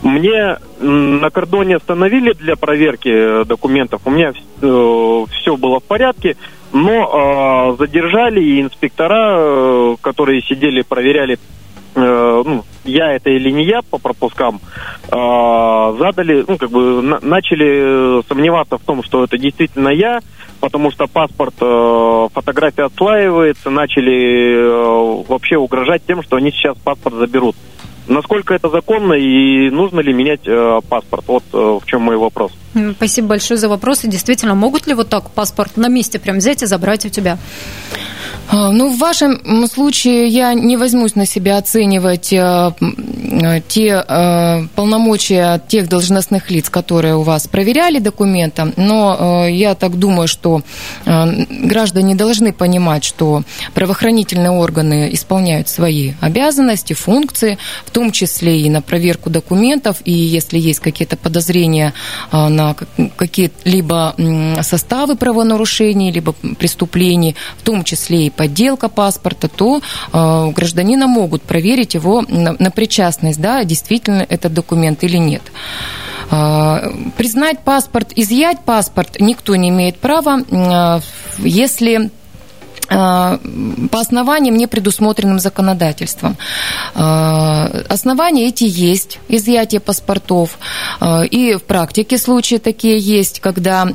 Мне 0.02 0.56
на 0.80 1.30
кордоне 1.30 1.76
остановили 1.76 2.32
для 2.32 2.56
проверки 2.56 3.08
э, 3.08 3.44
документов. 3.44 4.02
У 4.04 4.10
меня 4.10 4.32
все 4.60 5.56
было 5.56 5.80
в 5.80 5.84
порядке, 5.84 6.36
но 6.72 7.72
э, 7.72 7.76
задержали 7.78 8.40
и 8.42 8.60
инспектора, 8.60 9.36
э, 9.38 9.96
которые 10.00 10.42
сидели, 10.42 10.82
проверяли, 10.82 11.38
э, 11.94 12.42
ну, 12.44 12.64
я 12.84 13.12
это 13.12 13.30
или 13.30 13.50
не 13.50 13.64
я 13.64 13.80
по 13.82 13.98
пропускам, 13.98 14.60
э, 15.10 15.96
задали, 15.98 16.44
ну, 16.46 16.56
как 16.58 16.70
бы 16.70 17.02
на- 17.02 17.20
начали 17.20 18.18
э, 18.20 18.22
сомневаться 18.28 18.78
в 18.78 18.82
том, 18.82 19.02
что 19.02 19.24
это 19.24 19.38
действительно 19.38 19.88
я, 19.88 20.20
потому 20.60 20.90
что 20.90 21.06
паспорт, 21.06 21.54
э, 21.60 22.28
фотография 22.32 22.84
отслаивается, 22.84 23.70
начали 23.70 24.56
э, 24.56 25.24
вообще 25.28 25.56
угрожать 25.56 26.02
тем, 26.06 26.22
что 26.22 26.36
они 26.36 26.50
сейчас 26.50 26.76
паспорт 26.78 27.16
заберут. 27.16 27.56
Насколько 28.08 28.54
это 28.54 28.68
законно 28.68 29.14
и 29.14 29.70
нужно 29.70 30.00
ли 30.00 30.12
менять 30.12 30.46
э, 30.46 30.80
паспорт? 30.88 31.24
Вот 31.26 31.44
э, 31.52 31.56
в 31.56 31.82
чем 31.86 32.02
мой 32.02 32.16
вопрос. 32.16 32.52
Спасибо 32.96 33.28
большое 33.28 33.58
за 33.58 33.68
вопрос. 33.68 34.04
И 34.04 34.08
действительно, 34.08 34.54
могут 34.54 34.86
ли 34.86 34.94
вот 34.94 35.08
так 35.08 35.30
паспорт 35.30 35.76
на 35.76 35.88
месте 35.88 36.18
прям 36.18 36.38
взять 36.38 36.62
и 36.62 36.66
забрать 36.66 37.06
у 37.06 37.08
тебя? 37.08 37.38
А, 38.48 38.70
Ну, 38.70 38.94
в 38.94 38.98
вашем 38.98 39.66
случае 39.66 40.28
я 40.28 40.54
не 40.54 40.76
возьмусь 40.76 41.16
на 41.16 41.26
себя 41.26 41.58
оценивать 41.58 42.32
э, 42.32 42.70
э, 42.80 43.60
те 43.66 44.04
э, 44.06 44.66
полномочия 44.74 45.60
тех 45.66 45.88
должностных 45.88 46.50
лиц, 46.50 46.70
которые 46.70 47.16
у 47.16 47.22
вас 47.22 47.48
проверяли 47.48 47.98
документы, 47.98 48.72
но 48.76 49.46
э, 49.46 49.52
я 49.52 49.74
так 49.74 49.98
думаю, 49.98 50.28
что 50.28 50.62
э, 51.06 51.44
граждане 51.48 52.14
должны 52.14 52.52
понимать, 52.52 53.04
что 53.04 53.42
правоохранительные 53.74 54.50
органы 54.50 55.08
исполняют 55.12 55.68
свои 55.68 56.12
обязанности, 56.20 56.92
функции, 56.92 57.58
в 57.84 57.90
том 57.96 58.12
числе 58.12 58.60
и 58.60 58.68
на 58.68 58.82
проверку 58.82 59.30
документов, 59.30 59.96
и 60.04 60.12
если 60.12 60.58
есть 60.58 60.80
какие-то 60.80 61.16
подозрения 61.16 61.94
э, 62.30 62.48
на 62.48 62.74
как- 62.74 63.16
какие-либо 63.16 64.14
составы 64.60 65.16
правонарушений, 65.16 66.10
либо 66.10 66.34
преступлений, 66.58 67.36
в 67.56 67.62
том 67.62 67.84
числе 67.84 68.26
и 68.26 68.30
подделка 68.30 68.90
паспорта, 68.90 69.48
то 69.48 69.80
у 70.12 70.50
гражданина 70.50 71.06
могут 71.06 71.40
проверить 71.42 71.94
его 71.94 72.22
на, 72.28 72.70
причастность, 72.70 73.40
да, 73.40 73.64
действительно 73.64 74.26
этот 74.28 74.52
документ 74.52 75.02
или 75.02 75.16
нет. 75.16 75.42
Э, 76.30 76.92
Признать 77.16 77.60
паспорт, 77.60 78.12
изъять 78.14 78.60
паспорт 78.60 79.20
никто 79.20 79.56
не 79.56 79.70
имеет 79.70 79.96
права, 79.98 80.42
если 81.38 82.10
по 82.88 84.00
основаниям, 84.00 84.56
не 84.56 84.66
предусмотренным 84.66 85.38
законодательством. 85.38 86.36
Э, 86.94 87.82
Основания 87.88 88.48
эти 88.48 88.64
есть, 88.64 89.18
изъятие 89.28 89.80
паспортов. 89.80 90.58
Э, 91.00 91.26
И 91.26 91.54
в 91.54 91.62
практике 91.62 92.18
случаи 92.18 92.56
такие 92.56 92.98
есть, 92.98 93.40
когда 93.40 93.86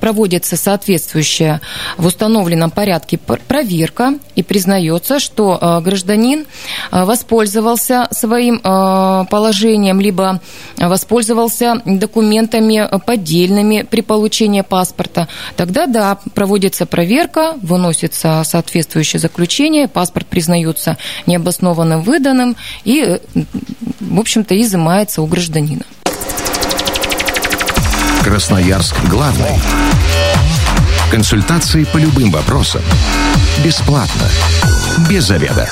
проводится 0.00 0.56
соответствующая 0.56 1.60
в 1.96 2.06
установленном 2.06 2.70
порядке 2.70 3.18
проверка 3.18 4.14
и 4.36 4.42
признается, 4.42 5.18
что 5.18 5.80
гражданин 5.84 6.46
воспользовался 6.90 8.08
своим 8.10 8.60
положением, 8.60 10.00
либо 10.00 10.40
воспользовался 10.76 11.82
документами 11.84 12.88
поддельными 13.06 13.82
при 13.82 14.02
получении 14.02 14.62
паспорта, 14.62 15.28
тогда 15.56 15.86
да, 15.86 16.18
проводится 16.34 16.86
проверка, 16.86 17.54
выносится 17.62 18.27
соответствующее 18.44 19.20
заключение, 19.20 19.88
паспорт 19.88 20.26
признается 20.26 20.96
необоснованно 21.26 21.98
выданным 21.98 22.56
и, 22.84 23.18
в 24.00 24.20
общем-то, 24.20 24.60
изымается 24.60 25.22
у 25.22 25.26
гражданина. 25.26 25.84
Красноярск 28.22 28.94
главный. 29.08 29.58
Консультации 31.10 31.84
по 31.84 31.96
любым 31.96 32.30
вопросам. 32.30 32.82
Бесплатно. 33.64 34.28
Без 35.08 35.24
заведа. 35.24 35.68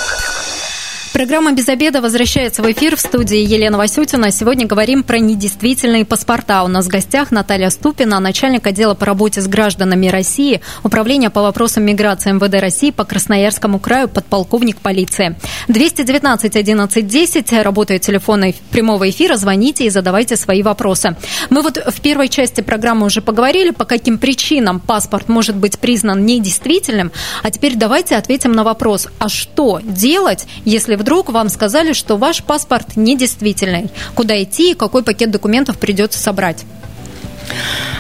Программа 1.17 1.53
«Без 1.53 1.67
обеда» 1.71 2.03
возвращается 2.03 2.63
в 2.63 2.71
эфир 2.71 2.95
в 2.95 3.01
студии 3.01 3.39
Елена 3.39 3.79
Васютина. 3.79 4.31
Сегодня 4.31 4.67
говорим 4.67 5.03
про 5.03 5.19
недействительные 5.19 6.05
паспорта. 6.05 6.63
У 6.63 6.69
нас 6.69 6.85
в 6.85 6.89
гостях 6.89 7.31
Наталья 7.31 7.71
Ступина, 7.71 8.21
начальник 8.21 8.67
отдела 8.67 8.93
по 8.93 9.07
работе 9.07 9.41
с 9.41 9.49
гражданами 9.49 10.09
России, 10.09 10.61
Управление 10.85 11.31
по 11.31 11.41
вопросам 11.41 11.85
миграции 11.85 12.33
МВД 12.33 12.61
России 12.61 12.91
по 12.91 13.05
Красноярскому 13.05 13.79
краю, 13.79 14.09
подполковник 14.09 14.77
полиции. 14.77 15.37
219 15.69 16.55
11 16.55 17.07
10, 17.07 17.53
работают 17.63 18.03
телефоны 18.03 18.55
прямого 18.71 19.09
эфира, 19.09 19.39
звоните 19.39 19.87
и 19.87 19.91
задавайте 19.91 20.37
свои 20.37 20.63
вопросы. 20.63 21.17
Мы 21.49 21.63
вот 21.63 21.79
в 21.79 21.99
первой 22.03 22.29
части 22.29 22.61
программы 22.61 23.07
уже 23.07 23.23
поговорили, 23.23 23.71
по 23.71 23.87
каким 23.87 24.19
причинам 24.19 24.81
паспорт 24.81 25.31
может 25.31 25.57
быть 25.57 25.79
признан 25.79 26.27
недействительным, 26.27 27.11
а 27.43 27.51
теперь 27.51 27.75
давайте 27.75 28.17
ответим 28.17 28.53
на 28.53 28.65
вопрос, 28.65 29.09
а 29.19 29.31
что 29.31 29.81
делать, 29.83 30.47
если 30.67 30.95
в 30.95 31.06
вдруг 31.07 31.31
вам 31.31 31.49
сказали, 31.51 31.93
что 31.93 32.17
ваш 32.17 32.43
паспорт 32.43 32.97
недействительный. 32.97 33.91
Куда 34.17 34.43
идти 34.43 34.73
и 34.73 34.75
какой 34.75 35.05
пакет 35.05 35.31
документов 35.31 35.79
придется 35.79 36.19
собрать? 36.19 36.65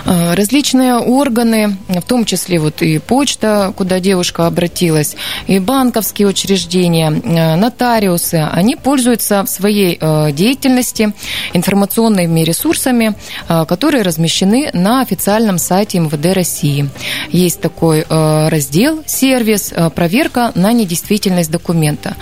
Э, 0.07 0.35
различные 0.35 0.95
органы, 0.99 1.76
в 1.88 2.03
том 2.03 2.25
числе 2.25 2.61
вот 2.61 2.81
и 2.81 2.99
почта, 2.99 3.73
куда 3.76 3.99
девушка 3.99 4.47
обратилась, 4.47 5.17
и 5.49 5.59
банковские 5.59 6.29
учреждения, 6.29 7.11
э, 7.11 7.57
нотариусы, 7.57 8.49
они 8.53 8.76
пользуются 8.76 9.43
в 9.43 9.49
своей 9.49 9.99
э, 10.00 10.31
деятельности 10.33 11.12
информационными 11.53 12.41
ресурсами, 12.41 13.15
которые 13.49 14.03
размещены 14.03 14.71
на 14.73 15.00
официальном 15.00 15.59
сайте 15.59 15.99
МВД 15.99 16.35
России. 16.35 16.88
Есть 17.31 17.61
такой 17.61 18.05
раздел, 18.09 19.03
сервис, 19.07 19.73
проверка 19.95 20.53
на 20.55 20.73
недействительность 20.73 21.50
документа. 21.50 22.17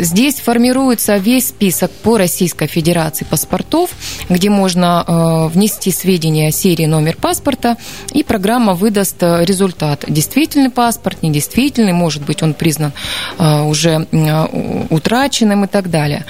Здесь 0.00 0.36
формируется 0.36 1.16
весь 1.16 1.48
список 1.48 1.90
по 1.90 2.18
Российской 2.18 2.66
Федерации 2.66 3.24
паспортов, 3.24 3.90
где 4.28 4.50
можно 4.50 5.50
внести 5.52 5.90
сведения 5.90 6.09
сведения 6.10 6.50
серии 6.50 6.86
номер 6.86 7.16
паспорта, 7.16 7.76
и 8.12 8.24
программа 8.24 8.74
выдаст 8.74 9.22
э, 9.22 9.44
результат. 9.44 10.04
Действительный 10.08 10.70
паспорт, 10.70 11.22
недействительный, 11.22 11.92
может 11.92 12.24
быть, 12.24 12.42
он 12.42 12.52
признан 12.52 12.92
э, 13.38 13.62
уже 13.62 14.08
э, 14.10 14.86
утраченным 14.90 15.66
и 15.66 15.68
так 15.68 15.88
далее. 15.88 16.24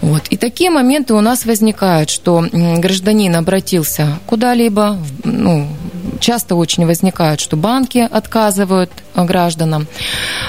Вот. 0.00 0.22
И 0.30 0.36
такие 0.36 0.70
моменты 0.70 1.14
у 1.14 1.20
нас 1.20 1.46
возникают, 1.46 2.10
что 2.10 2.44
гражданин 2.52 3.36
обратился 3.36 4.18
куда-либо, 4.26 4.98
ну, 5.22 5.68
часто 6.20 6.54
очень 6.54 6.86
возникают, 6.86 7.40
что 7.40 7.56
банки 7.56 8.08
отказывают 8.10 8.90
гражданам. 9.14 9.86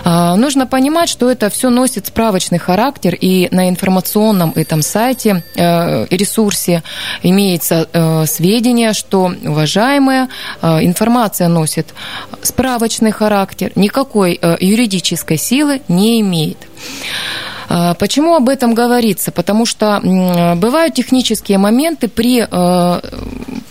А, 0.04 0.36
нужно 0.36 0.66
понимать, 0.68 1.10
что 1.10 1.30
это 1.30 1.50
все 1.50 1.70
носит 1.70 2.08
справочный 2.08 2.60
характер, 2.60 3.16
и 3.20 3.48
на 3.52 3.70
информационном 3.70 4.54
этом 4.56 4.82
сайте, 4.82 5.44
э, 5.56 6.06
ресурсе 6.10 6.84
имеется 7.24 7.88
э, 7.92 8.26
сведения, 8.26 8.94
что, 8.94 9.34
уважаемые, 9.44 10.28
э, 10.62 10.84
информация 10.84 11.48
носит 11.48 11.94
справочный 12.42 13.12
характер, 13.12 13.72
никакой 13.76 14.40
юридической 14.60 15.38
силы 15.38 15.82
не 15.88 16.22
имеет. 16.22 16.58
А, 17.74 17.94
почему 17.94 18.36
об 18.36 18.50
этом 18.50 18.74
говорится? 18.74 19.32
Потому 19.32 19.66
что 19.66 20.02
бывают 20.58 20.94
технические 20.94 21.58
моменты 21.58 22.10
при 22.10 22.46
э, 22.46 23.02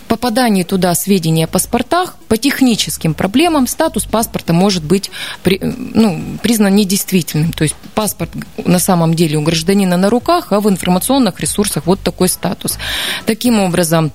попадании 0.07 0.63
туда 0.63 0.95
сведений 0.95 1.43
о 1.43 1.47
паспортах 1.47 2.15
по 2.27 2.35
техническим 2.35 3.13
проблемам 3.13 3.67
статус 3.67 4.05
паспорта 4.05 4.53
может 4.53 4.83
быть 4.83 5.11
ну, 5.45 6.19
признан 6.41 6.75
недействительным. 6.75 7.53
То 7.53 7.61
есть 7.61 7.75
паспорт 7.93 8.31
на 8.65 8.79
самом 8.79 9.13
деле 9.13 9.37
у 9.37 9.43
гражданина 9.43 9.97
на 9.97 10.09
руках, 10.09 10.51
а 10.51 10.61
в 10.61 10.67
информационных 10.67 11.39
ресурсах 11.39 11.85
вот 11.85 11.99
такой 11.99 12.27
статус. 12.27 12.79
Таким 13.27 13.59
образом, 13.59 14.11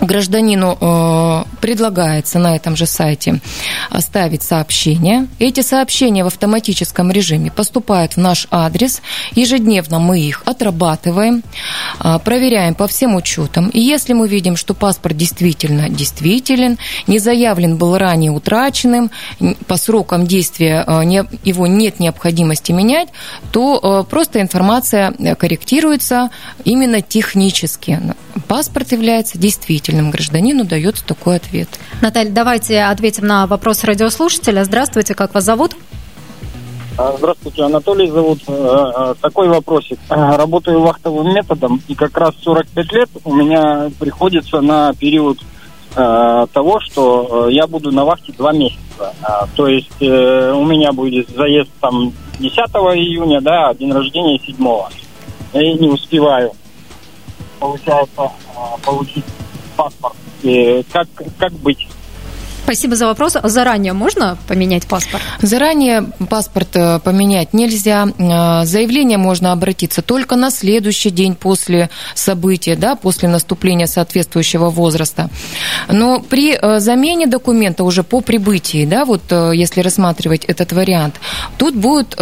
гражданину 0.00 0.76
э, 0.80 1.44
предлагается 1.60 2.38
на 2.38 2.54
этом 2.54 2.76
же 2.76 2.86
сайте 2.86 3.40
оставить 3.90 4.42
сообщение. 4.42 5.26
Эти 5.38 5.60
сообщения 5.60 6.24
в 6.24 6.26
автоматическом 6.26 7.10
режиме 7.10 7.50
поступают 7.50 8.14
в 8.14 8.16
наш 8.18 8.46
адрес. 8.50 9.00
Ежедневно 9.32 9.98
мы 9.98 10.20
их 10.20 10.42
отрабатываем, 10.44 11.42
э, 12.02 12.18
проверяем 12.24 12.74
по 12.74 12.86
всем 12.86 13.14
учетам. 13.14 13.68
И 13.68 13.80
если 13.80 14.12
мы 14.12 14.28
видим, 14.28 14.56
что 14.56 14.74
паспорт 14.74 15.16
действительно 15.16 15.88
действителен, 15.88 16.78
не 17.06 17.18
заявлен 17.18 17.76
был 17.76 17.96
ранее 17.96 18.30
утраченным, 18.30 19.10
по 19.66 19.76
срокам 19.76 20.26
действия 20.26 20.84
э, 20.86 21.24
его 21.44 21.66
нет 21.66 22.00
необходимости 22.00 22.72
менять, 22.72 23.08
то 23.50 24.06
просто 24.08 24.40
информация 24.40 25.12
корректируется 25.38 26.30
именно 26.64 27.00
технически. 27.00 28.00
Паспорт 28.48 28.92
является 28.92 29.38
действительным 29.38 29.85
действительным 29.86 30.10
гражданину 30.10 30.64
дается 30.64 31.04
такой 31.06 31.36
ответ. 31.36 31.68
Наталья, 32.02 32.30
давайте 32.30 32.82
ответим 32.82 33.26
на 33.26 33.46
вопрос 33.46 33.84
радиослушателя. 33.84 34.64
Здравствуйте, 34.64 35.14
как 35.14 35.34
вас 35.34 35.44
зовут? 35.44 35.76
А, 36.98 37.14
здравствуйте, 37.16 37.62
Анатолий 37.62 38.10
зовут. 38.10 38.40
Э, 38.48 38.52
э, 38.52 39.14
такой 39.20 39.48
вопросик. 39.48 39.98
Э, 40.08 40.36
работаю 40.36 40.80
вахтовым 40.80 41.32
методом, 41.34 41.80
и 41.86 41.94
как 41.94 42.16
раз 42.18 42.34
45 42.42 42.92
лет 42.92 43.10
у 43.24 43.34
меня 43.34 43.90
приходится 43.98 44.60
на 44.60 44.92
период 44.94 45.38
того, 45.94 46.78
что 46.80 47.48
я 47.48 47.66
буду 47.66 47.90
на 47.90 48.04
вахте 48.04 48.30
два 48.36 48.52
месяца. 48.52 49.14
То 49.54 49.66
есть 49.66 49.98
у 49.98 50.64
меня 50.66 50.92
будет 50.92 51.30
заезд 51.30 51.70
там 51.80 52.12
10 52.38 52.54
июня, 52.96 53.40
да, 53.40 53.70
а 53.70 53.74
день 53.74 53.90
рождения 53.94 54.38
7. 54.38 54.56
Я 55.54 55.72
не 55.72 55.88
успеваю, 55.88 56.52
получается, 57.58 58.30
получить 58.84 59.24
паспорт. 59.76 60.14
И 60.42 60.84
как, 60.92 61.08
как 61.38 61.52
быть? 61.52 61.88
Спасибо 62.66 62.96
за 62.96 63.06
вопрос. 63.06 63.36
Заранее 63.44 63.92
можно 63.92 64.36
поменять 64.48 64.88
паспорт? 64.88 65.22
Заранее 65.40 66.10
паспорт 66.28 66.74
э, 66.74 66.98
поменять 66.98 67.54
нельзя. 67.54 68.08
Э, 68.18 68.64
заявление 68.64 69.18
можно 69.18 69.52
обратиться 69.52 70.02
только 70.02 70.34
на 70.34 70.50
следующий 70.50 71.10
день 71.10 71.36
после 71.36 71.90
события, 72.16 72.74
да, 72.74 72.96
после 72.96 73.28
наступления 73.28 73.86
соответствующего 73.86 74.70
возраста. 74.70 75.30
Но 75.88 76.18
при 76.18 76.58
э, 76.60 76.80
замене 76.80 77.28
документа 77.28 77.84
уже 77.84 78.02
по 78.02 78.20
прибытии, 78.20 78.84
да, 78.84 79.04
вот 79.04 79.22
если 79.52 79.80
рассматривать 79.80 80.44
этот 80.44 80.72
вариант, 80.72 81.20
тут 81.58 81.76
будет 81.76 82.16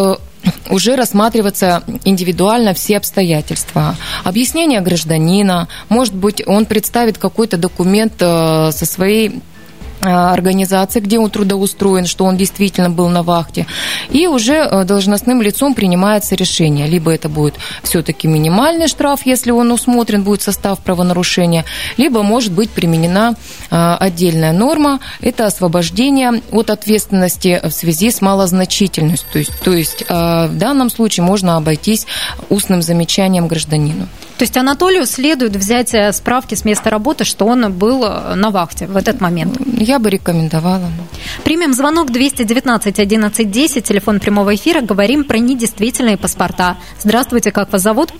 уже 0.70 0.96
рассматриваться 0.96 1.82
индивидуально 2.04 2.74
все 2.74 2.96
обстоятельства. 2.96 3.96
Объяснение 4.24 4.80
гражданина, 4.80 5.68
может 5.88 6.14
быть, 6.14 6.42
он 6.46 6.66
представит 6.66 7.18
какой-то 7.18 7.56
документ 7.56 8.14
э, 8.20 8.70
со 8.72 8.86
своей 8.86 9.40
организации, 10.06 11.00
где 11.00 11.18
он 11.18 11.30
трудоустроен, 11.30 12.06
что 12.06 12.24
он 12.24 12.36
действительно 12.36 12.90
был 12.90 13.08
на 13.08 13.22
вахте. 13.22 13.66
И 14.10 14.26
уже 14.26 14.54
э, 14.54 14.84
должностным 14.84 15.42
лицом 15.42 15.74
принимается 15.74 16.34
решение. 16.34 16.86
Либо 16.86 17.12
это 17.12 17.28
будет 17.28 17.54
все-таки 17.82 18.28
минимальный 18.28 18.88
штраф, 18.88 19.26
если 19.26 19.50
он 19.50 19.72
усмотрен 19.72 20.22
будет 20.22 20.42
состав 20.42 20.80
правонарушения, 20.80 21.64
либо 21.96 22.22
может 22.22 22.52
быть 22.52 22.70
применена 22.70 23.34
э, 23.70 23.96
отдельная 24.00 24.52
норма. 24.52 25.00
Это 25.20 25.46
освобождение 25.46 26.42
от 26.50 26.70
ответственности 26.70 27.60
в 27.62 27.70
связи 27.70 28.10
с 28.10 28.20
малозначительностью. 28.20 29.28
То 29.32 29.38
есть, 29.38 29.60
то 29.60 29.72
есть 29.72 30.04
в 30.08 30.58
данном 30.58 30.90
случае 30.90 31.24
можно 31.24 31.56
обойтись 31.56 32.06
устным 32.48 32.82
замечанием 32.82 33.48
гражданину. 33.48 34.08
То 34.36 34.42
есть 34.42 34.56
Анатолию 34.56 35.06
следует 35.06 35.54
взять 35.54 35.94
справки 36.14 36.54
с 36.54 36.64
места 36.64 36.90
работы, 36.90 37.24
что 37.24 37.46
он 37.46 37.72
был 37.72 38.00
на 38.00 38.50
вахте 38.50 38.86
в 38.86 38.96
этот 38.96 39.20
момент? 39.20 39.56
Я 39.64 39.98
бы 39.98 40.10
рекомендовала. 40.10 40.90
Примем 41.44 41.72
звонок 41.72 42.10
219 42.10 42.98
11 42.98 43.50
10, 43.50 43.84
телефон 43.84 44.18
прямого 44.18 44.54
эфира. 44.54 44.80
Говорим 44.80 45.24
про 45.24 45.38
недействительные 45.38 46.16
паспорта. 46.16 46.76
Здравствуйте, 47.00 47.52
как 47.52 47.72
вас 47.72 47.82
зовут? 47.82 48.10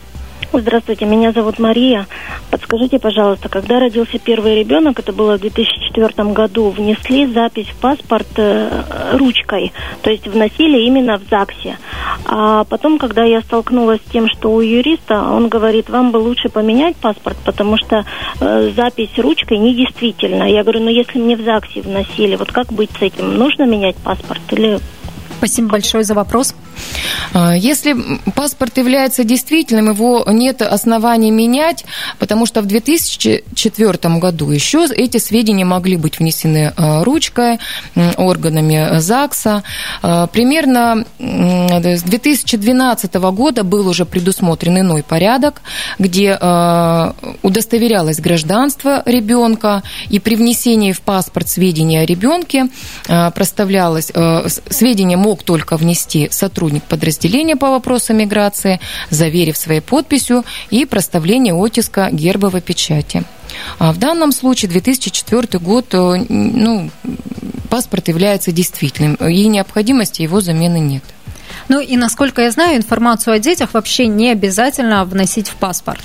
Здравствуйте, 0.52 1.04
меня 1.04 1.32
зовут 1.32 1.58
Мария. 1.58 2.06
Подскажите, 2.50 3.00
пожалуйста, 3.00 3.48
когда 3.48 3.80
родился 3.80 4.20
первый 4.20 4.56
ребенок, 4.60 5.00
это 5.00 5.12
было 5.12 5.36
в 5.36 5.40
2004 5.40 6.30
году, 6.30 6.70
внесли 6.70 7.26
запись 7.26 7.66
в 7.66 7.76
паспорт 7.80 8.28
э, 8.36 8.82
ручкой, 9.14 9.72
то 10.02 10.10
есть 10.10 10.28
вносили 10.28 10.82
именно 10.82 11.18
в 11.18 11.28
ЗАГСе. 11.28 11.76
А 12.26 12.62
потом, 12.64 12.98
когда 12.98 13.24
я 13.24 13.40
столкнулась 13.40 14.00
с 14.06 14.12
тем, 14.12 14.28
что 14.28 14.52
у 14.52 14.60
юриста, 14.60 15.22
он 15.22 15.48
говорит, 15.48 15.88
вам 15.90 16.12
бы 16.12 16.18
лучше 16.18 16.48
поменять 16.48 16.96
паспорт, 16.96 17.36
потому 17.44 17.76
что 17.76 18.04
э, 18.40 18.70
запись 18.76 19.10
ручкой 19.16 19.58
недействительна. 19.58 20.44
Я 20.44 20.62
говорю, 20.62 20.80
ну 20.80 20.90
если 20.90 21.18
мне 21.18 21.36
в 21.36 21.42
ЗАГСе 21.42 21.80
вносили, 21.80 22.36
вот 22.36 22.52
как 22.52 22.72
быть 22.72 22.90
с 22.96 23.02
этим? 23.02 23.36
Нужно 23.36 23.64
менять 23.64 23.96
паспорт 23.96 24.40
или 24.52 24.78
Спасибо 25.38 25.68
большое 25.68 26.04
за 26.04 26.14
вопрос. 26.14 26.54
А, 27.32 27.54
если 27.54 27.96
паспорт 28.34 28.78
является 28.78 29.24
действительным, 29.24 29.90
его 29.90 30.24
нет 30.28 30.62
оснований 30.62 31.30
менять, 31.30 31.84
потому 32.18 32.46
что 32.46 32.62
в 32.62 32.66
2004 32.66 34.18
году 34.18 34.50
еще 34.50 34.86
эти 34.94 35.18
сведения 35.18 35.64
могли 35.64 35.96
быть 35.96 36.18
внесены 36.18 36.72
а, 36.76 37.04
ручкой, 37.04 37.58
органами 38.16 38.98
ЗАГСа. 38.98 39.62
А, 40.02 40.26
примерно 40.26 41.04
с 41.18 42.02
2012 42.02 43.14
года 43.14 43.64
был 43.64 43.88
уже 43.88 44.04
предусмотрен 44.04 44.78
иной 44.78 45.02
порядок, 45.02 45.62
где 45.98 46.34
удостоверялось 47.42 48.20
гражданство 48.20 49.02
ребенка, 49.06 49.82
и 50.08 50.18
при 50.18 50.36
внесении 50.36 50.92
в 50.92 51.00
паспорт 51.00 51.48
сведения 51.48 52.00
о 52.00 52.06
ребенке 52.06 52.68
проставлялось, 53.34 54.12
сведения 54.70 55.16
мог 55.24 55.42
только 55.42 55.78
внести 55.78 56.28
сотрудник 56.30 56.84
подразделения 56.84 57.56
по 57.56 57.70
вопросам 57.70 58.18
миграции, 58.18 58.78
заверив 59.08 59.56
своей 59.56 59.80
подписью 59.80 60.44
и 60.68 60.84
проставление 60.84 61.54
оттиска 61.54 62.10
гербовой 62.12 62.60
печати. 62.60 63.24
А 63.78 63.92
в 63.92 63.98
данном 63.98 64.32
случае 64.32 64.70
2004 64.70 65.58
год, 65.60 65.94
э, 65.94 66.26
ну, 66.28 66.90
паспорт 67.70 68.08
является 68.08 68.52
действительным, 68.52 69.14
и 69.14 69.48
необходимости 69.48 70.20
его 70.20 70.42
замены 70.42 70.78
нет. 70.78 71.13
Ну 71.68 71.80
и, 71.80 71.96
насколько 71.96 72.42
я 72.42 72.50
знаю, 72.50 72.76
информацию 72.76 73.34
о 73.34 73.38
детях 73.38 73.70
вообще 73.72 74.06
не 74.06 74.30
обязательно 74.30 75.04
вносить 75.04 75.48
в 75.48 75.56
паспорт. 75.56 76.00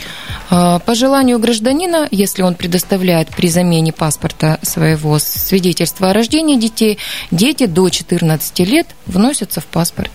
А, 0.49 0.79
по 0.79 0.95
желанию 0.95 1.39
гражданина, 1.39 2.07
если 2.11 2.41
он 2.41 2.55
предоставляет 2.55 3.29
при 3.29 3.47
замене 3.47 3.93
паспорта 3.93 4.59
своего 4.61 5.19
свидетельства 5.19 6.09
о 6.09 6.13
рождении 6.13 6.55
детей, 6.55 6.97
дети 7.31 7.65
до 7.65 7.89
14 7.89 8.59
лет 8.59 8.87
вносятся 9.05 9.61
в 9.61 9.65
паспорт. 9.65 10.11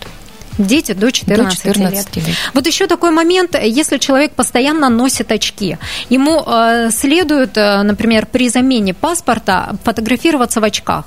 Дети 0.59 0.93
до 0.93 1.11
14, 1.11 1.65
до 1.65 1.73
14 1.73 2.17
лет. 2.17 2.27
лет. 2.27 2.37
Вот 2.53 2.67
еще 2.67 2.87
такой 2.87 3.11
момент, 3.11 3.57
если 3.61 3.99
человек 3.99 4.33
постоянно 4.33 4.89
носит 4.89 5.33
очки, 5.33 5.79
ему 6.11 6.45
э, 6.47 6.91
следует, 6.93 7.57
э, 7.57 7.83
например, 7.83 8.27
при 8.27 8.49
замене 8.49 8.95
паспорта 8.95 9.77
фотографироваться 9.83 10.61
в 10.61 10.65
очках. 10.65 11.07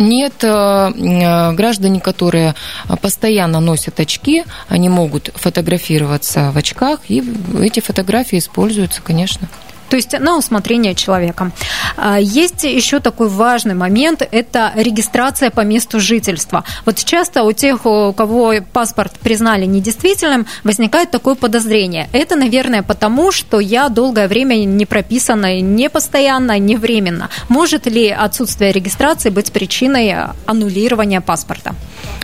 Нет, 0.00 0.42
э, 0.42 0.46
э, 0.48 1.52
граждане, 1.52 2.00
которые 2.00 2.54
постоянно 3.02 3.60
носят 3.60 4.00
очки, 4.00 4.44
они 4.66 4.88
могут 4.88 5.30
фотографироваться 5.34 6.50
в 6.52 6.56
очках, 6.56 7.00
и 7.08 7.22
эти 7.60 7.80
фотографии 7.80 8.38
используются, 8.38 9.02
конечно. 9.02 9.46
То 9.90 9.96
есть 9.96 10.18
на 10.18 10.38
усмотрение 10.38 10.94
человека. 10.94 11.50
А, 11.96 12.18
есть 12.18 12.64
еще 12.64 13.00
такой 13.00 13.28
важный 13.28 13.74
момент– 13.74 14.22
это 14.30 14.72
регистрация 14.76 15.50
по 15.50 15.62
месту 15.62 16.00
жительства. 16.00 16.64
Вот 16.86 16.96
часто 16.96 17.42
у 17.42 17.52
тех, 17.52 17.84
у 17.84 18.12
кого 18.12 18.54
паспорт 18.72 19.18
признали 19.18 19.66
недействительным, 19.66 20.46
возникает 20.64 21.10
такое 21.10 21.34
подозрение. 21.34 22.08
Это, 22.12 22.36
наверное, 22.36 22.82
потому, 22.82 23.32
что 23.32 23.60
я 23.60 23.88
долгое 23.88 24.28
время 24.28 24.54
не 24.64 24.86
прописана 24.86 25.60
не 25.60 25.90
постоянно, 25.90 26.58
не 26.58 26.76
временно. 26.76 27.28
Может 27.48 27.86
ли 27.86 28.08
отсутствие 28.08 28.72
регистрации 28.72 29.30
быть 29.30 29.52
причиной 29.52 30.14
аннулирования 30.46 31.20
паспорта? 31.20 31.74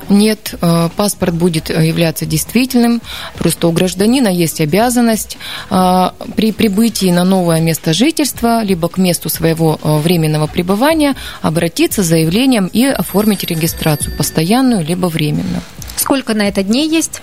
Нет, 0.09 0.55
э, 0.61 0.89
паспорт 0.97 1.35
будет 1.35 1.71
э, 1.71 1.87
являться 1.87 2.27
действительным. 2.27 3.03
Просто 3.39 3.67
у 3.67 3.73
гражданина 3.73 4.29
есть 4.29 4.61
обязанность 4.61 5.37
э, 5.71 6.11
при 6.37 6.53
прибытии 6.53 7.11
на 7.11 7.25
новое 7.25 7.56
место 7.61 7.93
жительства, 7.93 8.63
либо 8.63 8.89
к 8.89 8.99
месту 8.99 9.29
своего 9.29 9.79
временного 9.83 10.47
пребывания 10.47 11.15
обратиться 11.43 12.03
с 12.03 12.07
заявлением 12.07 12.69
и 12.73 12.85
оформить 12.85 13.45
регистрацию, 13.45 14.17
постоянную 14.17 14.85
либо 14.85 15.07
временную. 15.07 15.63
Сколько 15.97 16.35
на 16.35 16.47
это 16.49 16.63
дней 16.63 16.89
есть? 16.89 17.21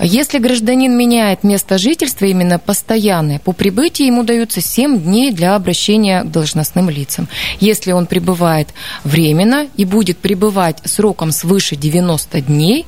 Если 0.00 0.38
гражданин 0.38 0.96
меняет 0.96 1.44
место 1.44 1.78
жительства 1.78 2.26
именно 2.26 2.58
постоянное, 2.58 3.38
по 3.38 3.52
прибытии 3.52 4.06
ему 4.06 4.22
даются 4.22 4.60
7 4.60 5.00
дней 5.00 5.32
для 5.32 5.54
обращения 5.54 6.22
к 6.22 6.30
должностным 6.30 6.90
лицам. 6.90 7.28
Если 7.60 7.92
он 7.92 8.06
пребывает 8.06 8.68
временно 9.04 9.66
и 9.76 9.84
будет 9.84 10.18
пребывать 10.18 10.78
сроком 10.84 11.32
свыше 11.32 11.76
90 11.76 12.40
дней 12.42 12.86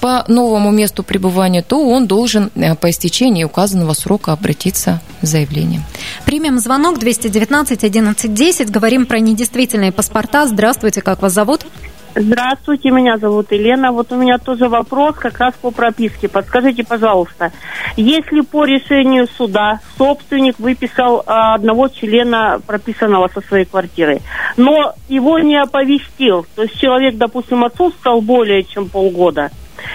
по 0.00 0.24
новому 0.28 0.70
месту 0.70 1.02
пребывания, 1.02 1.62
то 1.62 1.86
он 1.86 2.06
должен 2.06 2.50
э, 2.54 2.74
по 2.74 2.90
истечении 2.90 3.44
указанного 3.44 3.94
срока 3.94 4.32
обратиться 4.32 5.00
с 5.22 5.28
заявлением. 5.28 5.84
Примем 6.24 6.58
звонок 6.58 6.98
219 6.98 7.84
11 7.84 8.34
10. 8.34 8.70
Говорим 8.70 9.06
про 9.06 9.18
недействительные 9.18 9.92
паспорта. 9.92 10.46
Здравствуйте, 10.46 11.02
как 11.02 11.22
вас 11.22 11.32
зовут? 11.32 11.66
Здравствуйте, 12.14 12.90
меня 12.90 13.16
зовут 13.16 13.52
Елена. 13.52 13.90
Вот 13.90 14.12
у 14.12 14.16
меня 14.16 14.36
тоже 14.36 14.68
вопрос 14.68 15.16
как 15.16 15.38
раз 15.38 15.54
по 15.54 15.70
прописке. 15.70 16.28
Подскажите, 16.28 16.84
пожалуйста, 16.84 17.52
если 17.96 18.42
по 18.42 18.66
решению 18.66 19.26
суда 19.38 19.80
собственник 19.96 20.58
выписал 20.58 21.22
а, 21.24 21.54
одного 21.54 21.88
члена 21.88 22.60
прописанного 22.66 23.30
со 23.32 23.40
своей 23.40 23.64
квартиры, 23.64 24.20
но 24.58 24.92
его 25.08 25.38
не 25.38 25.56
оповестил, 25.56 26.44
то 26.54 26.64
есть 26.64 26.78
человек, 26.78 27.16
допустим, 27.16 27.64
отсутствовал 27.64 28.20
более 28.20 28.62
чем 28.62 28.90
полгода, 28.90 29.50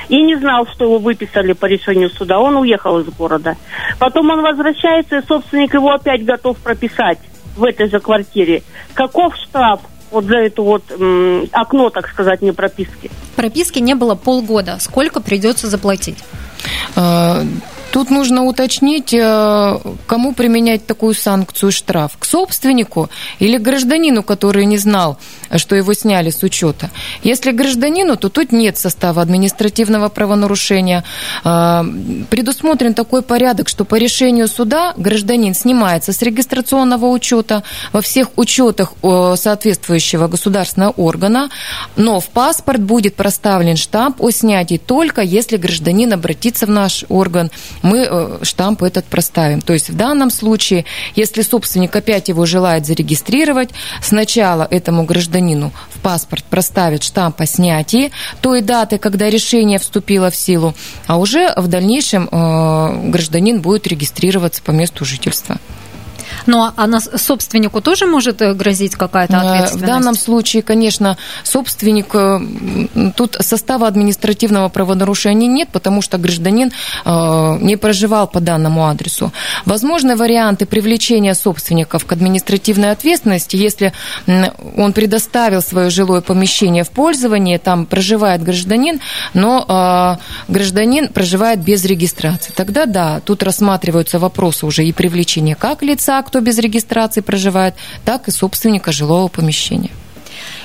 и 0.10 0.20
не 0.24 0.36
знал, 0.38 0.66
что 0.74 0.86
его 0.86 0.98
выписали 0.98 1.54
по 1.54 1.68
решению 1.68 2.10
суда. 2.10 2.40
Он 2.40 2.58
уехал 2.58 2.98
из 3.00 3.06
города. 3.14 3.58
Потом 4.00 4.32
он 4.32 4.42
возвращается, 4.42 5.18
и 5.18 5.26
собственник 5.26 5.76
его 5.76 5.92
опять 5.92 6.26
готов 6.26 6.58
прописать 6.58 7.20
в 7.56 7.64
этой 7.64 7.90
же 7.90 8.00
квартире. 8.00 8.64
Каков 8.96 9.36
штраф 9.36 9.82
вот 10.12 10.26
за 10.26 10.38
это 10.38 10.62
вот 10.62 10.84
м, 10.92 11.48
окно, 11.52 11.90
так 11.90 12.08
сказать, 12.10 12.42
не 12.42 12.52
прописки. 12.52 13.12
Прописки 13.36 13.80
не 13.80 13.94
было 13.96 14.16
полгода. 14.16 14.78
Сколько 14.80 15.22
придется 15.22 15.68
заплатить? 15.68 16.18
Тут 17.92 18.10
нужно 18.10 18.46
уточнить, 18.46 19.14
э, 19.14 19.80
кому 20.08 20.34
применять 20.34 20.86
такую 20.86 21.14
санкцию 21.14 21.72
штраф. 21.72 22.18
К 22.20 22.26
собственнику 22.26 23.10
или 23.40 23.58
гражданину, 23.58 24.24
который 24.24 24.66
не 24.66 24.78
знал, 24.78 25.18
что 25.56 25.76
его 25.76 25.94
сняли 25.94 26.30
с 26.30 26.44
учета. 26.44 26.90
Если 27.24 27.52
гражданину, 27.52 28.18
то 28.18 28.30
тут 28.30 28.52
нет 28.52 28.78
состава 28.78 29.22
административного 29.22 30.10
правонарушения. 30.10 31.04
Э, 31.44 31.84
предусмотрен 32.30 32.94
такой 32.94 33.22
порядок, 33.22 33.70
что 33.70 33.86
по 33.86 33.96
решению 33.96 34.48
суда 34.48 34.94
гражданин 34.98 35.54
снимается 35.54 36.14
с 36.14 36.22
регистрационного 36.22 37.06
учета 37.08 37.64
во 37.94 38.02
всех 38.02 38.30
учетах 38.36 38.94
соответствующего 39.36 40.28
государственного 40.28 40.92
органа, 40.92 41.50
но 41.96 42.20
в 42.20 42.28
паспорт 42.28 42.82
будет 42.82 43.16
проставлен 43.16 43.78
штамп 43.78 44.22
о 44.22 44.32
снятии 44.32 44.78
только 44.78 45.22
если 45.22 45.58
гражданин 45.58 46.14
обратится 46.14 46.66
в 46.66 46.70
наш 46.70 47.06
орган 47.10 47.52
мы 47.82 48.08
э, 48.10 48.40
штамп 48.44 48.84
этот 48.84 49.06
проставим. 49.06 49.62
То 49.62 49.74
есть 49.74 49.90
в 49.90 49.96
данном 49.96 50.30
случае, 50.30 50.86
если 51.16 51.42
собственник 51.42 51.96
опять 51.96 52.30
его 52.30 52.46
желает 52.46 52.86
зарегистрировать, 52.86 53.70
сначала 54.02 54.68
этому 54.70 55.04
гражданину 55.04 55.72
в 55.90 56.00
паспорт 56.00 56.44
проставит 56.46 57.04
штамп 57.04 57.42
о 57.42 57.46
снятии 57.46 58.12
той 58.42 58.62
даты, 58.62 58.98
когда 58.98 59.30
решение 59.30 59.80
вступило 59.80 60.32
в 60.32 60.36
силу, 60.36 60.74
а 61.08 61.18
уже 61.18 61.54
в 61.56 61.68
дальнейшем 61.68 62.28
э, 62.32 63.10
гражданин 63.10 63.62
будет 63.62 63.88
регистрироваться 63.88 64.62
по 64.62 64.72
месту 64.72 65.06
жительства. 65.06 65.58
Но 66.46 66.74
а 66.76 66.88
на 66.88 67.00
собственнику 67.00 67.82
тоже 67.82 68.06
может 68.06 68.42
э, 68.42 68.54
грозить 68.54 68.96
какая-то 68.96 69.34
э, 69.34 69.38
ответственность? 69.38 69.84
В 69.84 69.88
данном 69.88 70.16
случае, 70.16 70.62
конечно, 70.62 71.18
собственник, 71.44 72.14
э, 72.14 73.12
тут 73.16 73.38
состава 73.40 73.88
административного 73.88 74.70
правонарушения 74.70 75.48
нет, 75.48 75.70
потому 75.72 76.02
что 76.02 76.18
гражданин 76.18 76.72
не 77.06 77.78
проживал 77.78 78.28
по 78.28 78.40
данному 78.40 78.88
адресу. 78.88 79.32
Возможны 79.66 80.16
варианты 80.16 80.66
привлечения 80.66 81.34
собственников 81.34 82.06
к 82.06 82.12
административной 82.12 82.92
ответственности, 82.92 83.56
если 83.56 83.94
он 84.78 84.94
предоставил 84.94 85.62
свое 85.62 85.90
жилое 85.90 86.22
помещение 86.22 86.84
в 86.84 86.92
пользование, 86.92 87.60
там 87.60 87.86
проживает 87.86 88.44
гражданин, 88.44 89.00
но 89.34 90.18
гражданин 90.48 91.08
проживает 91.10 91.60
без 91.60 91.86
регистрации. 91.86 92.52
Тогда 92.56 92.86
да, 92.86 93.22
тут 93.22 93.44
рассматриваются 93.44 94.20
вопросы 94.20 94.66
уже 94.66 94.84
и 94.86 94.92
привлечения 94.92 95.56
как 95.56 95.84
лица, 95.84 96.22
кто 96.28 96.42
без 96.42 96.58
регистрации 96.60 97.22
проживает, 97.22 97.76
так 98.06 98.28
и 98.28 98.32
собственника 98.32 98.92
жилого 98.92 99.30
помещения. 99.30 99.92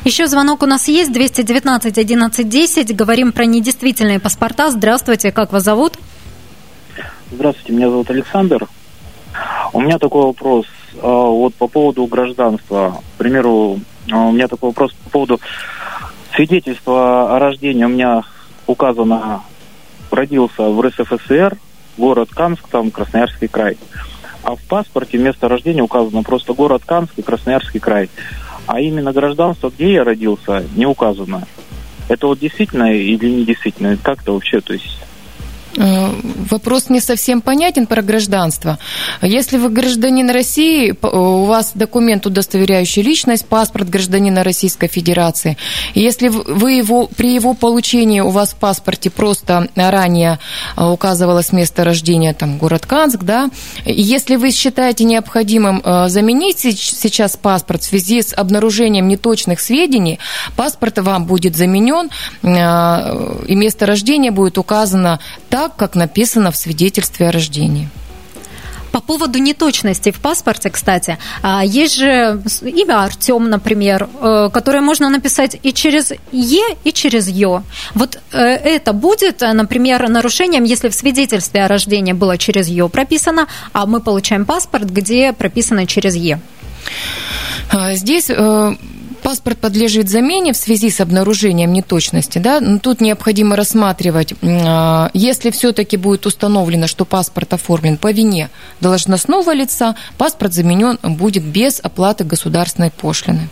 Еще 0.04 0.26
звонок 0.26 0.62
у 0.62 0.66
нас 0.66 0.88
есть, 0.88 1.12
219 1.12 1.96
11 1.96 2.48
10. 2.48 2.96
Говорим 2.96 3.32
про 3.32 3.44
недействительные 3.44 4.18
паспорта. 4.18 4.70
Здравствуйте, 4.70 5.30
как 5.30 5.52
вас 5.52 5.62
зовут? 5.62 5.94
Здравствуйте, 7.30 7.72
меня 7.72 7.88
зовут 7.88 8.10
Александр. 8.10 8.66
У 9.72 9.80
меня 9.80 9.98
такой 9.98 10.24
вопрос. 10.24 10.66
А, 11.00 11.06
вот 11.06 11.54
по 11.54 11.68
поводу 11.68 12.04
гражданства. 12.06 13.00
К 13.14 13.18
примеру, 13.18 13.80
а, 14.10 14.26
у 14.26 14.32
меня 14.32 14.48
такой 14.48 14.70
вопрос 14.70 14.92
по 15.04 15.10
поводу 15.10 15.40
свидетельства 16.34 17.36
о 17.36 17.38
рождении. 17.38 17.84
У 17.84 17.88
меня 17.88 18.22
указано, 18.66 19.42
родился 20.10 20.62
в 20.62 20.80
РСФСР, 20.80 21.56
город 21.96 22.30
Канск, 22.34 22.68
там 22.68 22.90
Красноярский 22.90 23.48
край. 23.48 23.78
А 24.42 24.56
в 24.56 24.60
паспорте 24.62 25.18
место 25.18 25.48
рождения 25.48 25.82
указано 25.82 26.22
просто 26.22 26.52
город 26.52 26.82
Канск 26.84 27.12
и 27.16 27.22
Красноярский 27.22 27.80
край. 27.80 28.10
А 28.66 28.80
именно 28.80 29.12
гражданство, 29.12 29.70
где 29.70 29.92
я 29.94 30.04
родился, 30.04 30.64
не 30.76 30.86
указано. 30.86 31.46
Это 32.08 32.26
вот 32.26 32.38
действительно 32.38 32.92
или 32.92 33.28
не 33.28 33.44
действительно? 33.44 33.96
Как 33.96 34.22
это 34.22 34.32
вообще? 34.32 34.60
То 34.60 34.72
есть 34.72 34.98
вопрос 35.74 36.90
не 36.90 37.00
совсем 37.00 37.40
понятен 37.40 37.86
про 37.86 38.02
гражданство. 38.02 38.78
Если 39.22 39.56
вы 39.56 39.70
гражданин 39.70 40.30
России, 40.30 40.94
у 41.02 41.44
вас 41.44 41.72
документ, 41.74 42.26
удостоверяющий 42.26 43.02
личность, 43.02 43.46
паспорт 43.46 43.88
гражданина 43.88 44.44
Российской 44.44 44.88
Федерации. 44.88 45.56
Если 45.94 46.28
вы 46.28 46.72
его, 46.72 47.06
при 47.06 47.34
его 47.34 47.54
получении 47.54 48.20
у 48.20 48.30
вас 48.30 48.50
в 48.50 48.56
паспорте 48.56 49.10
просто 49.10 49.68
ранее 49.74 50.38
э, 50.76 50.84
указывалось 50.84 51.52
место 51.52 51.84
рождения, 51.84 52.34
там, 52.34 52.58
город 52.58 52.86
Канск, 52.86 53.22
да, 53.22 53.50
если 53.84 54.36
вы 54.36 54.50
считаете 54.50 55.04
необходимым 55.04 55.80
э, 55.84 56.08
заменить 56.08 56.58
сейчас 56.58 57.36
паспорт 57.36 57.82
в 57.82 57.86
связи 57.86 58.22
с 58.22 58.34
обнаружением 58.34 59.08
неточных 59.08 59.60
сведений, 59.60 60.18
паспорт 60.56 60.98
вам 60.98 61.24
будет 61.24 61.56
заменен, 61.56 62.10
и 62.42 63.54
место 63.54 63.86
рождения 63.86 64.30
будет 64.30 64.58
указано 64.58 65.20
так, 65.48 65.61
так, 65.62 65.76
как 65.76 65.94
написано 65.94 66.50
в 66.50 66.56
свидетельстве 66.56 67.28
о 67.28 67.32
рождении. 67.32 67.88
По 68.90 69.00
поводу 69.00 69.38
неточности 69.38 70.10
в 70.10 70.18
паспорте, 70.18 70.70
кстати, 70.70 71.18
а, 71.42 71.64
есть 71.64 71.96
же 71.96 72.42
имя 72.62 73.04
Артем, 73.04 73.48
например, 73.48 74.08
э, 74.20 74.50
которое 74.52 74.80
можно 74.80 75.08
написать 75.08 75.56
и 75.62 75.72
через 75.72 76.12
Е, 76.32 76.76
и 76.84 76.92
через 76.92 77.28
Ё. 77.28 77.62
Вот 77.94 78.18
э, 78.32 78.38
это 78.38 78.92
будет, 78.92 79.40
например, 79.40 80.08
нарушением, 80.08 80.64
если 80.64 80.88
в 80.88 80.94
свидетельстве 80.94 81.64
о 81.64 81.68
рождении 81.68 82.12
было 82.12 82.36
через 82.36 82.68
Ё 82.68 82.88
прописано, 82.88 83.46
а 83.72 83.86
мы 83.86 84.00
получаем 84.00 84.44
паспорт, 84.44 84.90
где 84.90 85.32
прописано 85.32 85.86
через 85.86 86.16
Е. 86.16 86.40
А, 87.70 87.94
здесь 87.94 88.30
э, 88.30 88.76
паспорт 89.22 89.58
подлежит 89.58 90.08
замене 90.08 90.52
в 90.52 90.56
связи 90.56 90.90
с 90.90 91.00
обнаружением 91.00 91.72
неточности, 91.72 92.38
да, 92.38 92.60
но 92.60 92.78
тут 92.78 93.00
необходимо 93.00 93.56
рассматривать, 93.56 94.34
а, 94.42 95.10
если 95.14 95.50
все-таки 95.50 95.96
будет 95.96 96.26
установлено, 96.26 96.86
что 96.86 97.04
паспорт 97.04 97.52
оформлен 97.54 97.96
по 97.96 98.12
вине 98.12 98.50
должностного 98.80 99.54
лица, 99.54 99.96
паспорт 100.18 100.52
заменен 100.52 100.98
будет 101.02 101.44
без 101.44 101.80
оплаты 101.82 102.24
государственной 102.24 102.90
пошлины. 102.90 103.48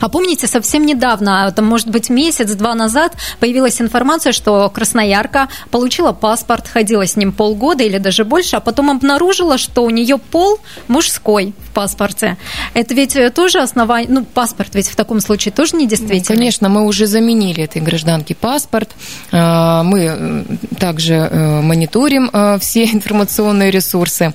А 0.00 0.08
помните, 0.08 0.46
совсем 0.46 0.86
недавно, 0.86 1.46
это 1.48 1.62
может 1.62 1.88
быть 1.88 2.10
месяц-два 2.10 2.74
назад, 2.74 3.12
появилась 3.40 3.80
информация, 3.80 4.32
что 4.32 4.70
Красноярка 4.70 5.48
получила 5.70 6.12
паспорт, 6.12 6.68
ходила 6.68 7.06
с 7.06 7.16
ним 7.16 7.32
полгода 7.32 7.84
или 7.84 7.98
даже 7.98 8.24
больше, 8.24 8.56
а 8.56 8.60
потом 8.60 8.90
обнаружила, 8.90 9.58
что 9.58 9.84
у 9.84 9.90
нее 9.90 10.18
пол 10.18 10.58
мужской 10.88 11.54
в 11.68 11.74
паспорте. 11.74 12.36
Это 12.74 12.94
ведь 12.94 13.16
тоже 13.34 13.60
основание, 13.60 14.10
ну, 14.10 14.24
паспорт 14.24 14.74
ведь 14.74 14.88
в 14.88 14.96
таком 14.96 15.20
случае 15.20 15.52
тоже 15.52 15.76
не 15.76 15.86
действительный. 15.86 16.20
Ну, 16.28 16.36
конечно, 16.36 16.68
мы 16.68 16.86
уже 16.86 17.06
заменили 17.06 17.64
этой 17.64 17.82
гражданке 17.82 18.34
паспорт. 18.34 18.90
А, 19.32 19.82
мы 19.82 20.00
э, 20.00 20.44
также 20.78 21.14
э, 21.14 21.60
мониторим 21.60 22.30
э, 22.32 22.58
все 22.60 22.84
информационные 22.92 23.70
ресурсы. 23.70 24.32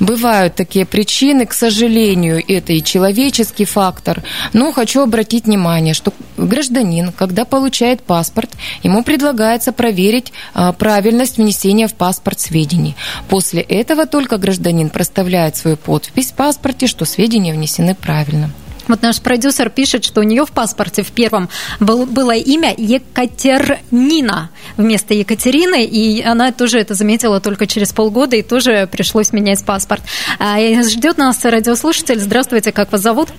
Бывают 0.00 0.54
такие 0.54 0.86
причины, 0.86 1.46
к 1.46 1.52
сожалению, 1.52 2.42
это 2.46 2.72
и 2.72 2.82
человеческий 2.82 3.64
фактор, 3.64 4.22
но 4.52 4.72
хочу 4.74 5.00
обратить 5.00 5.44
внимание, 5.46 5.94
что 5.94 6.12
гражданин, 6.36 7.12
когда 7.12 7.44
получает 7.44 8.02
паспорт, 8.02 8.50
ему 8.82 9.02
предлагается 9.02 9.72
проверить 9.72 10.32
а, 10.52 10.72
правильность 10.72 11.38
внесения 11.38 11.86
в 11.86 11.94
паспорт 11.94 12.40
сведений. 12.40 12.96
После 13.28 13.62
этого 13.62 14.06
только 14.06 14.36
гражданин 14.36 14.90
проставляет 14.90 15.56
свою 15.56 15.76
подпись 15.76 16.32
в 16.32 16.34
паспорте, 16.34 16.86
что 16.86 17.04
сведения 17.04 17.54
внесены 17.54 17.94
правильно. 17.94 18.50
Вот 18.86 19.00
наш 19.02 19.20
продюсер 19.20 19.70
пишет, 19.70 20.04
что 20.04 20.20
у 20.20 20.24
нее 20.24 20.44
в 20.44 20.52
паспорте 20.52 21.02
в 21.02 21.10
первом 21.10 21.48
был, 21.80 22.04
было 22.04 22.34
имя 22.34 22.74
Екатернина 22.76 24.50
вместо 24.76 25.14
Екатерины, 25.14 25.84
и 25.86 26.22
она 26.22 26.52
тоже 26.52 26.80
это 26.80 26.94
заметила 26.94 27.40
только 27.40 27.66
через 27.66 27.92
полгода, 27.92 28.36
и 28.36 28.42
тоже 28.42 28.86
пришлось 28.90 29.32
менять 29.32 29.64
паспорт. 29.64 30.02
А, 30.38 30.58
ждет 30.82 31.16
нас 31.16 31.42
радиослушатель. 31.44 32.20
Здравствуйте, 32.20 32.72
как 32.72 32.92
вас 32.92 33.00
зовут? 33.00 33.30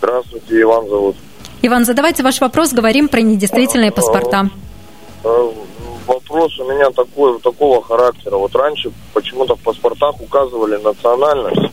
Здравствуйте, 0.00 0.62
Иван 0.62 0.88
зовут. 0.88 1.16
Иван, 1.60 1.84
задавайте 1.84 2.22
ваш 2.22 2.40
вопрос, 2.40 2.72
говорим 2.72 3.08
про 3.08 3.20
недействительные 3.20 3.92
паспорта. 3.92 4.48
Э, 5.22 5.50
вопрос 6.06 6.58
у 6.58 6.64
меня 6.64 6.88
такой, 6.90 7.38
такого 7.40 7.82
характера. 7.82 8.36
Вот 8.36 8.56
раньше 8.56 8.90
почему-то 9.12 9.56
в 9.56 9.60
паспортах 9.60 10.18
указывали 10.22 10.76
национальность. 10.82 11.70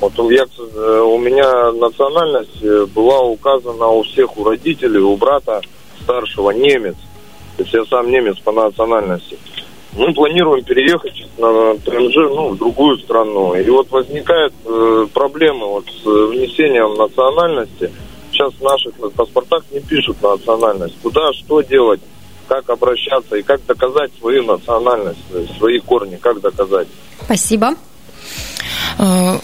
Вот 0.00 0.12
я, 0.32 0.44
э, 0.44 1.00
у 1.00 1.16
меня 1.18 1.70
национальность 1.70 2.60
э, 2.60 2.86
была 2.86 3.20
указана 3.20 3.86
у 3.86 4.02
всех, 4.02 4.36
у 4.36 4.42
родителей, 4.42 4.98
у 4.98 5.16
брата 5.16 5.60
старшего 6.02 6.50
немец. 6.50 6.96
То 7.56 7.62
есть 7.62 7.72
я 7.72 7.84
сам 7.84 8.10
немец 8.10 8.36
по 8.40 8.50
национальности. 8.50 9.38
Мы 9.96 10.12
планируем 10.12 10.64
переехать 10.64 11.26
на 11.38 11.74
ТНЖ, 11.78 12.16
ну, 12.34 12.48
в 12.50 12.58
другую 12.58 12.98
страну. 12.98 13.54
И 13.54 13.68
вот 13.70 13.90
возникают 13.90 14.52
э, 14.64 15.06
проблемы 15.12 15.66
вот 15.66 15.84
с 15.86 16.04
внесением 16.04 16.94
национальности. 16.96 17.92
Сейчас 18.32 18.52
в 18.54 18.62
наших 18.62 18.94
паспортах 19.12 19.62
не 19.72 19.80
пишут 19.80 20.20
национальность. 20.20 20.96
Куда, 21.00 21.32
что 21.32 21.60
делать, 21.60 22.00
как 22.48 22.68
обращаться 22.70 23.36
и 23.36 23.42
как 23.42 23.64
доказать 23.66 24.10
свою 24.18 24.42
национальность, 24.42 25.20
свои 25.58 25.78
корни, 25.78 26.16
как 26.16 26.40
доказать. 26.40 26.88
Спасибо. 27.24 27.74
Э, 28.98 29.38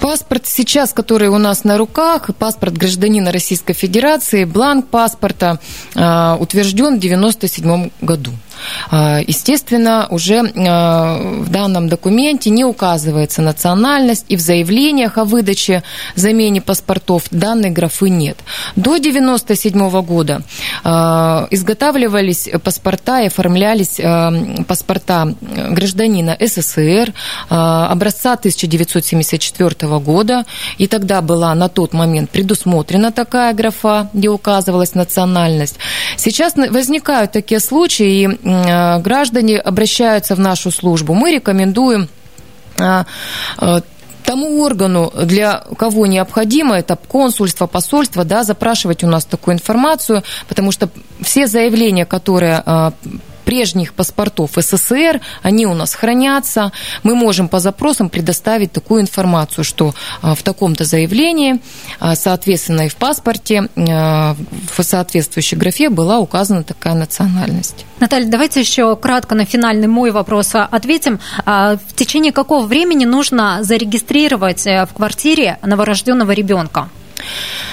паспорт 0.00 0.46
сейчас, 0.46 0.92
который 0.92 1.28
у 1.28 1.38
нас 1.38 1.64
на 1.64 1.76
руках, 1.76 2.30
паспорт 2.38 2.74
гражданина 2.74 3.32
Российской 3.32 3.74
Федерации, 3.74 4.44
бланк 4.44 4.88
паспорта 4.88 5.60
э, 5.94 6.36
утвержден 6.40 6.94
в 6.94 7.04
1997 7.04 7.90
году. 8.00 8.32
А, 8.90 9.20
естественно, 9.26 10.06
уже 10.10 10.52
а, 10.56 11.18
в 11.42 11.50
данном 11.50 11.88
документе 11.88 12.50
не 12.50 12.64
указывается 12.64 13.42
национальность, 13.42 14.24
и 14.28 14.36
в 14.36 14.40
заявлениях 14.40 15.18
о 15.18 15.24
выдаче 15.24 15.82
замене 16.14 16.60
паспортов 16.60 17.24
данной 17.30 17.70
графы 17.70 18.08
нет. 18.08 18.38
До 18.76 18.94
1997 18.94 20.02
года 20.02 20.42
а, 20.84 21.48
изготавливались 21.50 22.48
паспорта 22.62 23.22
и 23.22 23.26
оформлялись 23.26 24.00
паспорта 24.66 25.34
гражданина 25.70 26.36
СССР 26.40 27.12
образца 27.48 28.32
1974 28.34 29.98
года, 29.98 30.44
и 30.78 30.86
тогда 30.86 31.20
была 31.20 31.54
на 31.54 31.68
тот 31.68 31.92
момент 31.92 32.30
предусмотрена 32.30 33.12
такая 33.12 33.52
графа, 33.54 34.10
где 34.12 34.28
указывалась 34.28 34.94
национальность. 34.94 35.76
Сейчас 36.16 36.54
возникают 36.56 37.32
такие 37.32 37.60
случаи, 37.60 38.22
и 38.22 38.26
граждане 39.02 39.58
обращаются 39.58 40.34
в 40.34 40.40
нашу 40.40 40.70
службу, 40.70 41.14
мы 41.14 41.32
рекомендуем 41.32 42.08
э, 42.78 43.04
э, 43.60 43.80
тому 44.24 44.60
органу, 44.60 45.12
для 45.22 45.64
кого 45.78 46.06
необходимо, 46.06 46.76
это 46.76 46.96
консульство, 46.96 47.66
посольство, 47.66 48.24
да, 48.24 48.42
запрашивать 48.42 49.04
у 49.04 49.06
нас 49.06 49.24
такую 49.24 49.54
информацию, 49.54 50.24
потому 50.48 50.72
что 50.72 50.88
все 51.22 51.46
заявления, 51.46 52.04
которые 52.04 52.62
прежних 53.46 53.94
паспортов 53.94 54.50
СССР, 54.56 55.20
они 55.42 55.66
у 55.66 55.74
нас 55.74 55.94
хранятся. 55.94 56.72
Мы 57.04 57.14
можем 57.14 57.48
по 57.48 57.60
запросам 57.60 58.10
предоставить 58.10 58.72
такую 58.72 59.00
информацию, 59.00 59.64
что 59.64 59.94
а, 60.20 60.34
в 60.34 60.42
таком-то 60.42 60.84
заявлении, 60.84 61.60
а, 62.00 62.16
соответственно, 62.16 62.86
и 62.86 62.88
в 62.88 62.96
паспорте, 62.96 63.68
а, 63.76 64.36
в 64.76 64.82
соответствующей 64.82 65.56
графе 65.56 65.88
была 65.88 66.18
указана 66.18 66.64
такая 66.64 66.94
национальность. 66.94 67.86
Наталья, 68.00 68.28
давайте 68.28 68.60
еще 68.60 68.96
кратко 68.96 69.36
на 69.36 69.44
финальный 69.46 69.86
мой 69.86 70.10
вопрос 70.10 70.50
ответим. 70.54 71.20
В 71.46 71.78
течение 71.94 72.32
какого 72.32 72.66
времени 72.66 73.04
нужно 73.04 73.62
зарегистрировать 73.62 74.66
э, 74.66 74.84
в 74.84 74.92
квартире 74.92 75.58
новорожденного 75.62 76.32
ребенка? 76.32 76.88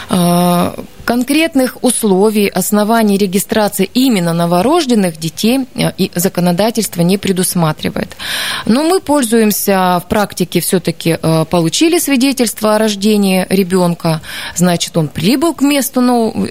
А, 0.09 0.75
конкретных 1.05 1.77
условий, 1.81 2.47
оснований 2.47 3.17
регистрации 3.17 3.89
именно 3.93 4.33
новорожденных 4.33 5.17
детей 5.17 5.67
э, 5.75 5.91
законодательство 6.15 7.01
не 7.01 7.17
предусматривает. 7.17 8.15
Но 8.65 8.83
мы 8.83 8.99
пользуемся 8.99 10.01
в 10.03 10.09
практике 10.09 10.59
все-таки 10.61 11.17
э, 11.21 11.45
получили 11.49 11.99
свидетельство 11.99 12.75
о 12.75 12.77
рождении 12.77 13.45
ребенка, 13.49 14.21
значит, 14.55 14.95
он 14.97 15.07
прибыл 15.07 15.53
к 15.53 15.61
месту 15.61 16.01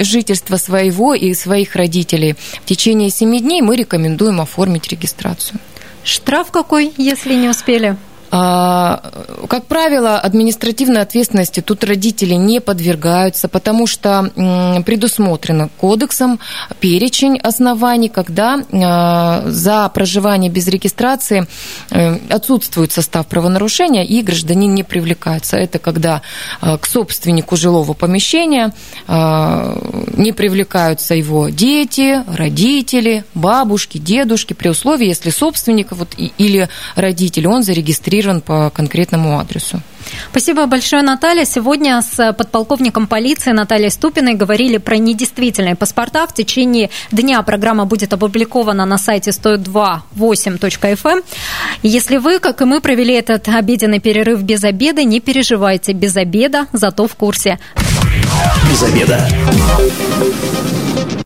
жительства 0.01 0.57
своего 0.57 1.15
и 1.15 1.35
своих 1.35 1.77
родителей. 1.77 2.37
В 2.63 2.67
течение 2.67 3.11
семи 3.11 3.41
дней 3.41 3.63
мы 3.63 3.77
рекомендуем 3.77 4.41
оформить 4.41 4.89
регистрацию. 4.89 5.59
Штраф 6.05 6.51
какой, 6.51 6.93
если 6.97 7.35
не 7.35 7.49
успели? 7.49 7.97
А, 8.35 9.03
как 9.47 9.67
правило, 9.67 10.19
административной 10.19 11.03
ответственности 11.03 11.61
тут 11.61 11.85
родители 11.85 12.33
не 12.33 12.63
подвергаются, 12.63 13.47
потому 13.47 13.87
что 13.87 14.31
предусмотрено 14.87 15.69
кодексом 15.77 16.41
перечень 16.81 17.39
оснований, 17.39 18.09
когда 18.09 18.63
а, 18.73 19.43
за 19.47 19.87
проживание 19.91 20.51
без 20.51 20.67
регистрации 20.69 21.47
э, 21.91 22.17
отсутствует 22.31 22.91
состав 22.93 23.27
правонарушения 23.27 24.03
и 24.03 24.23
гражданин 24.23 24.75
не 24.75 24.83
привлекается. 24.83 25.59
Это 25.59 25.79
когда 25.79 26.23
а, 26.63 26.79
к 26.79 26.87
собственнику 26.87 27.57
жилого 27.57 27.93
помещения 27.93 28.73
не 29.09 30.33
привлекаются 30.33 31.15
его 31.15 31.51
дети, 31.51 32.23
родители, 32.35 33.25
бабушки, 33.35 33.99
дедушки, 33.99 34.55
при 34.55 34.69
условии, 34.69 35.09
если 35.09 35.31
собственник 35.31 35.89
вот, 35.91 36.15
или 36.17 36.69
родитель, 36.97 37.47
он 37.49 37.63
зарегистрирован 37.63 38.22
зарегистрирован 38.23 38.41
по 38.41 38.71
конкретному 38.71 39.39
адресу. 39.39 39.81
Спасибо 40.31 40.67
большое, 40.67 41.03
Наталья. 41.03 41.45
Сегодня 41.45 42.03
с 42.03 42.33
подполковником 42.33 43.07
полиции 43.07 43.53
Натальей 43.53 43.91
Ступиной 43.91 44.35
говорили 44.35 44.79
про 44.79 44.97
недействительные 44.97 45.75
паспорта. 45.75 46.27
В 46.27 46.35
течение 46.35 46.91
дня 47.13 47.43
программа 47.43 47.85
будет 47.85 48.13
опубликована 48.13 48.85
на 48.87 48.99
сайте 48.99 49.31
102.8.fm. 49.31 51.13
Эм. 51.13 51.23
Если 51.83 52.19
вы, 52.19 52.39
как 52.39 52.63
и 52.63 52.65
мы, 52.65 52.81
провели 52.81 53.15
этот 53.15 53.49
обеденный 53.49 54.01
перерыв 54.01 54.43
без 54.43 54.65
обеда, 54.65 55.05
не 55.05 55.21
переживайте. 55.21 55.93
Без 55.93 56.17
обеда, 56.17 56.67
зато 56.73 57.07
в 57.07 57.15
курсе. 57.15 57.59
Без 58.71 58.83
обеда. 58.83 59.29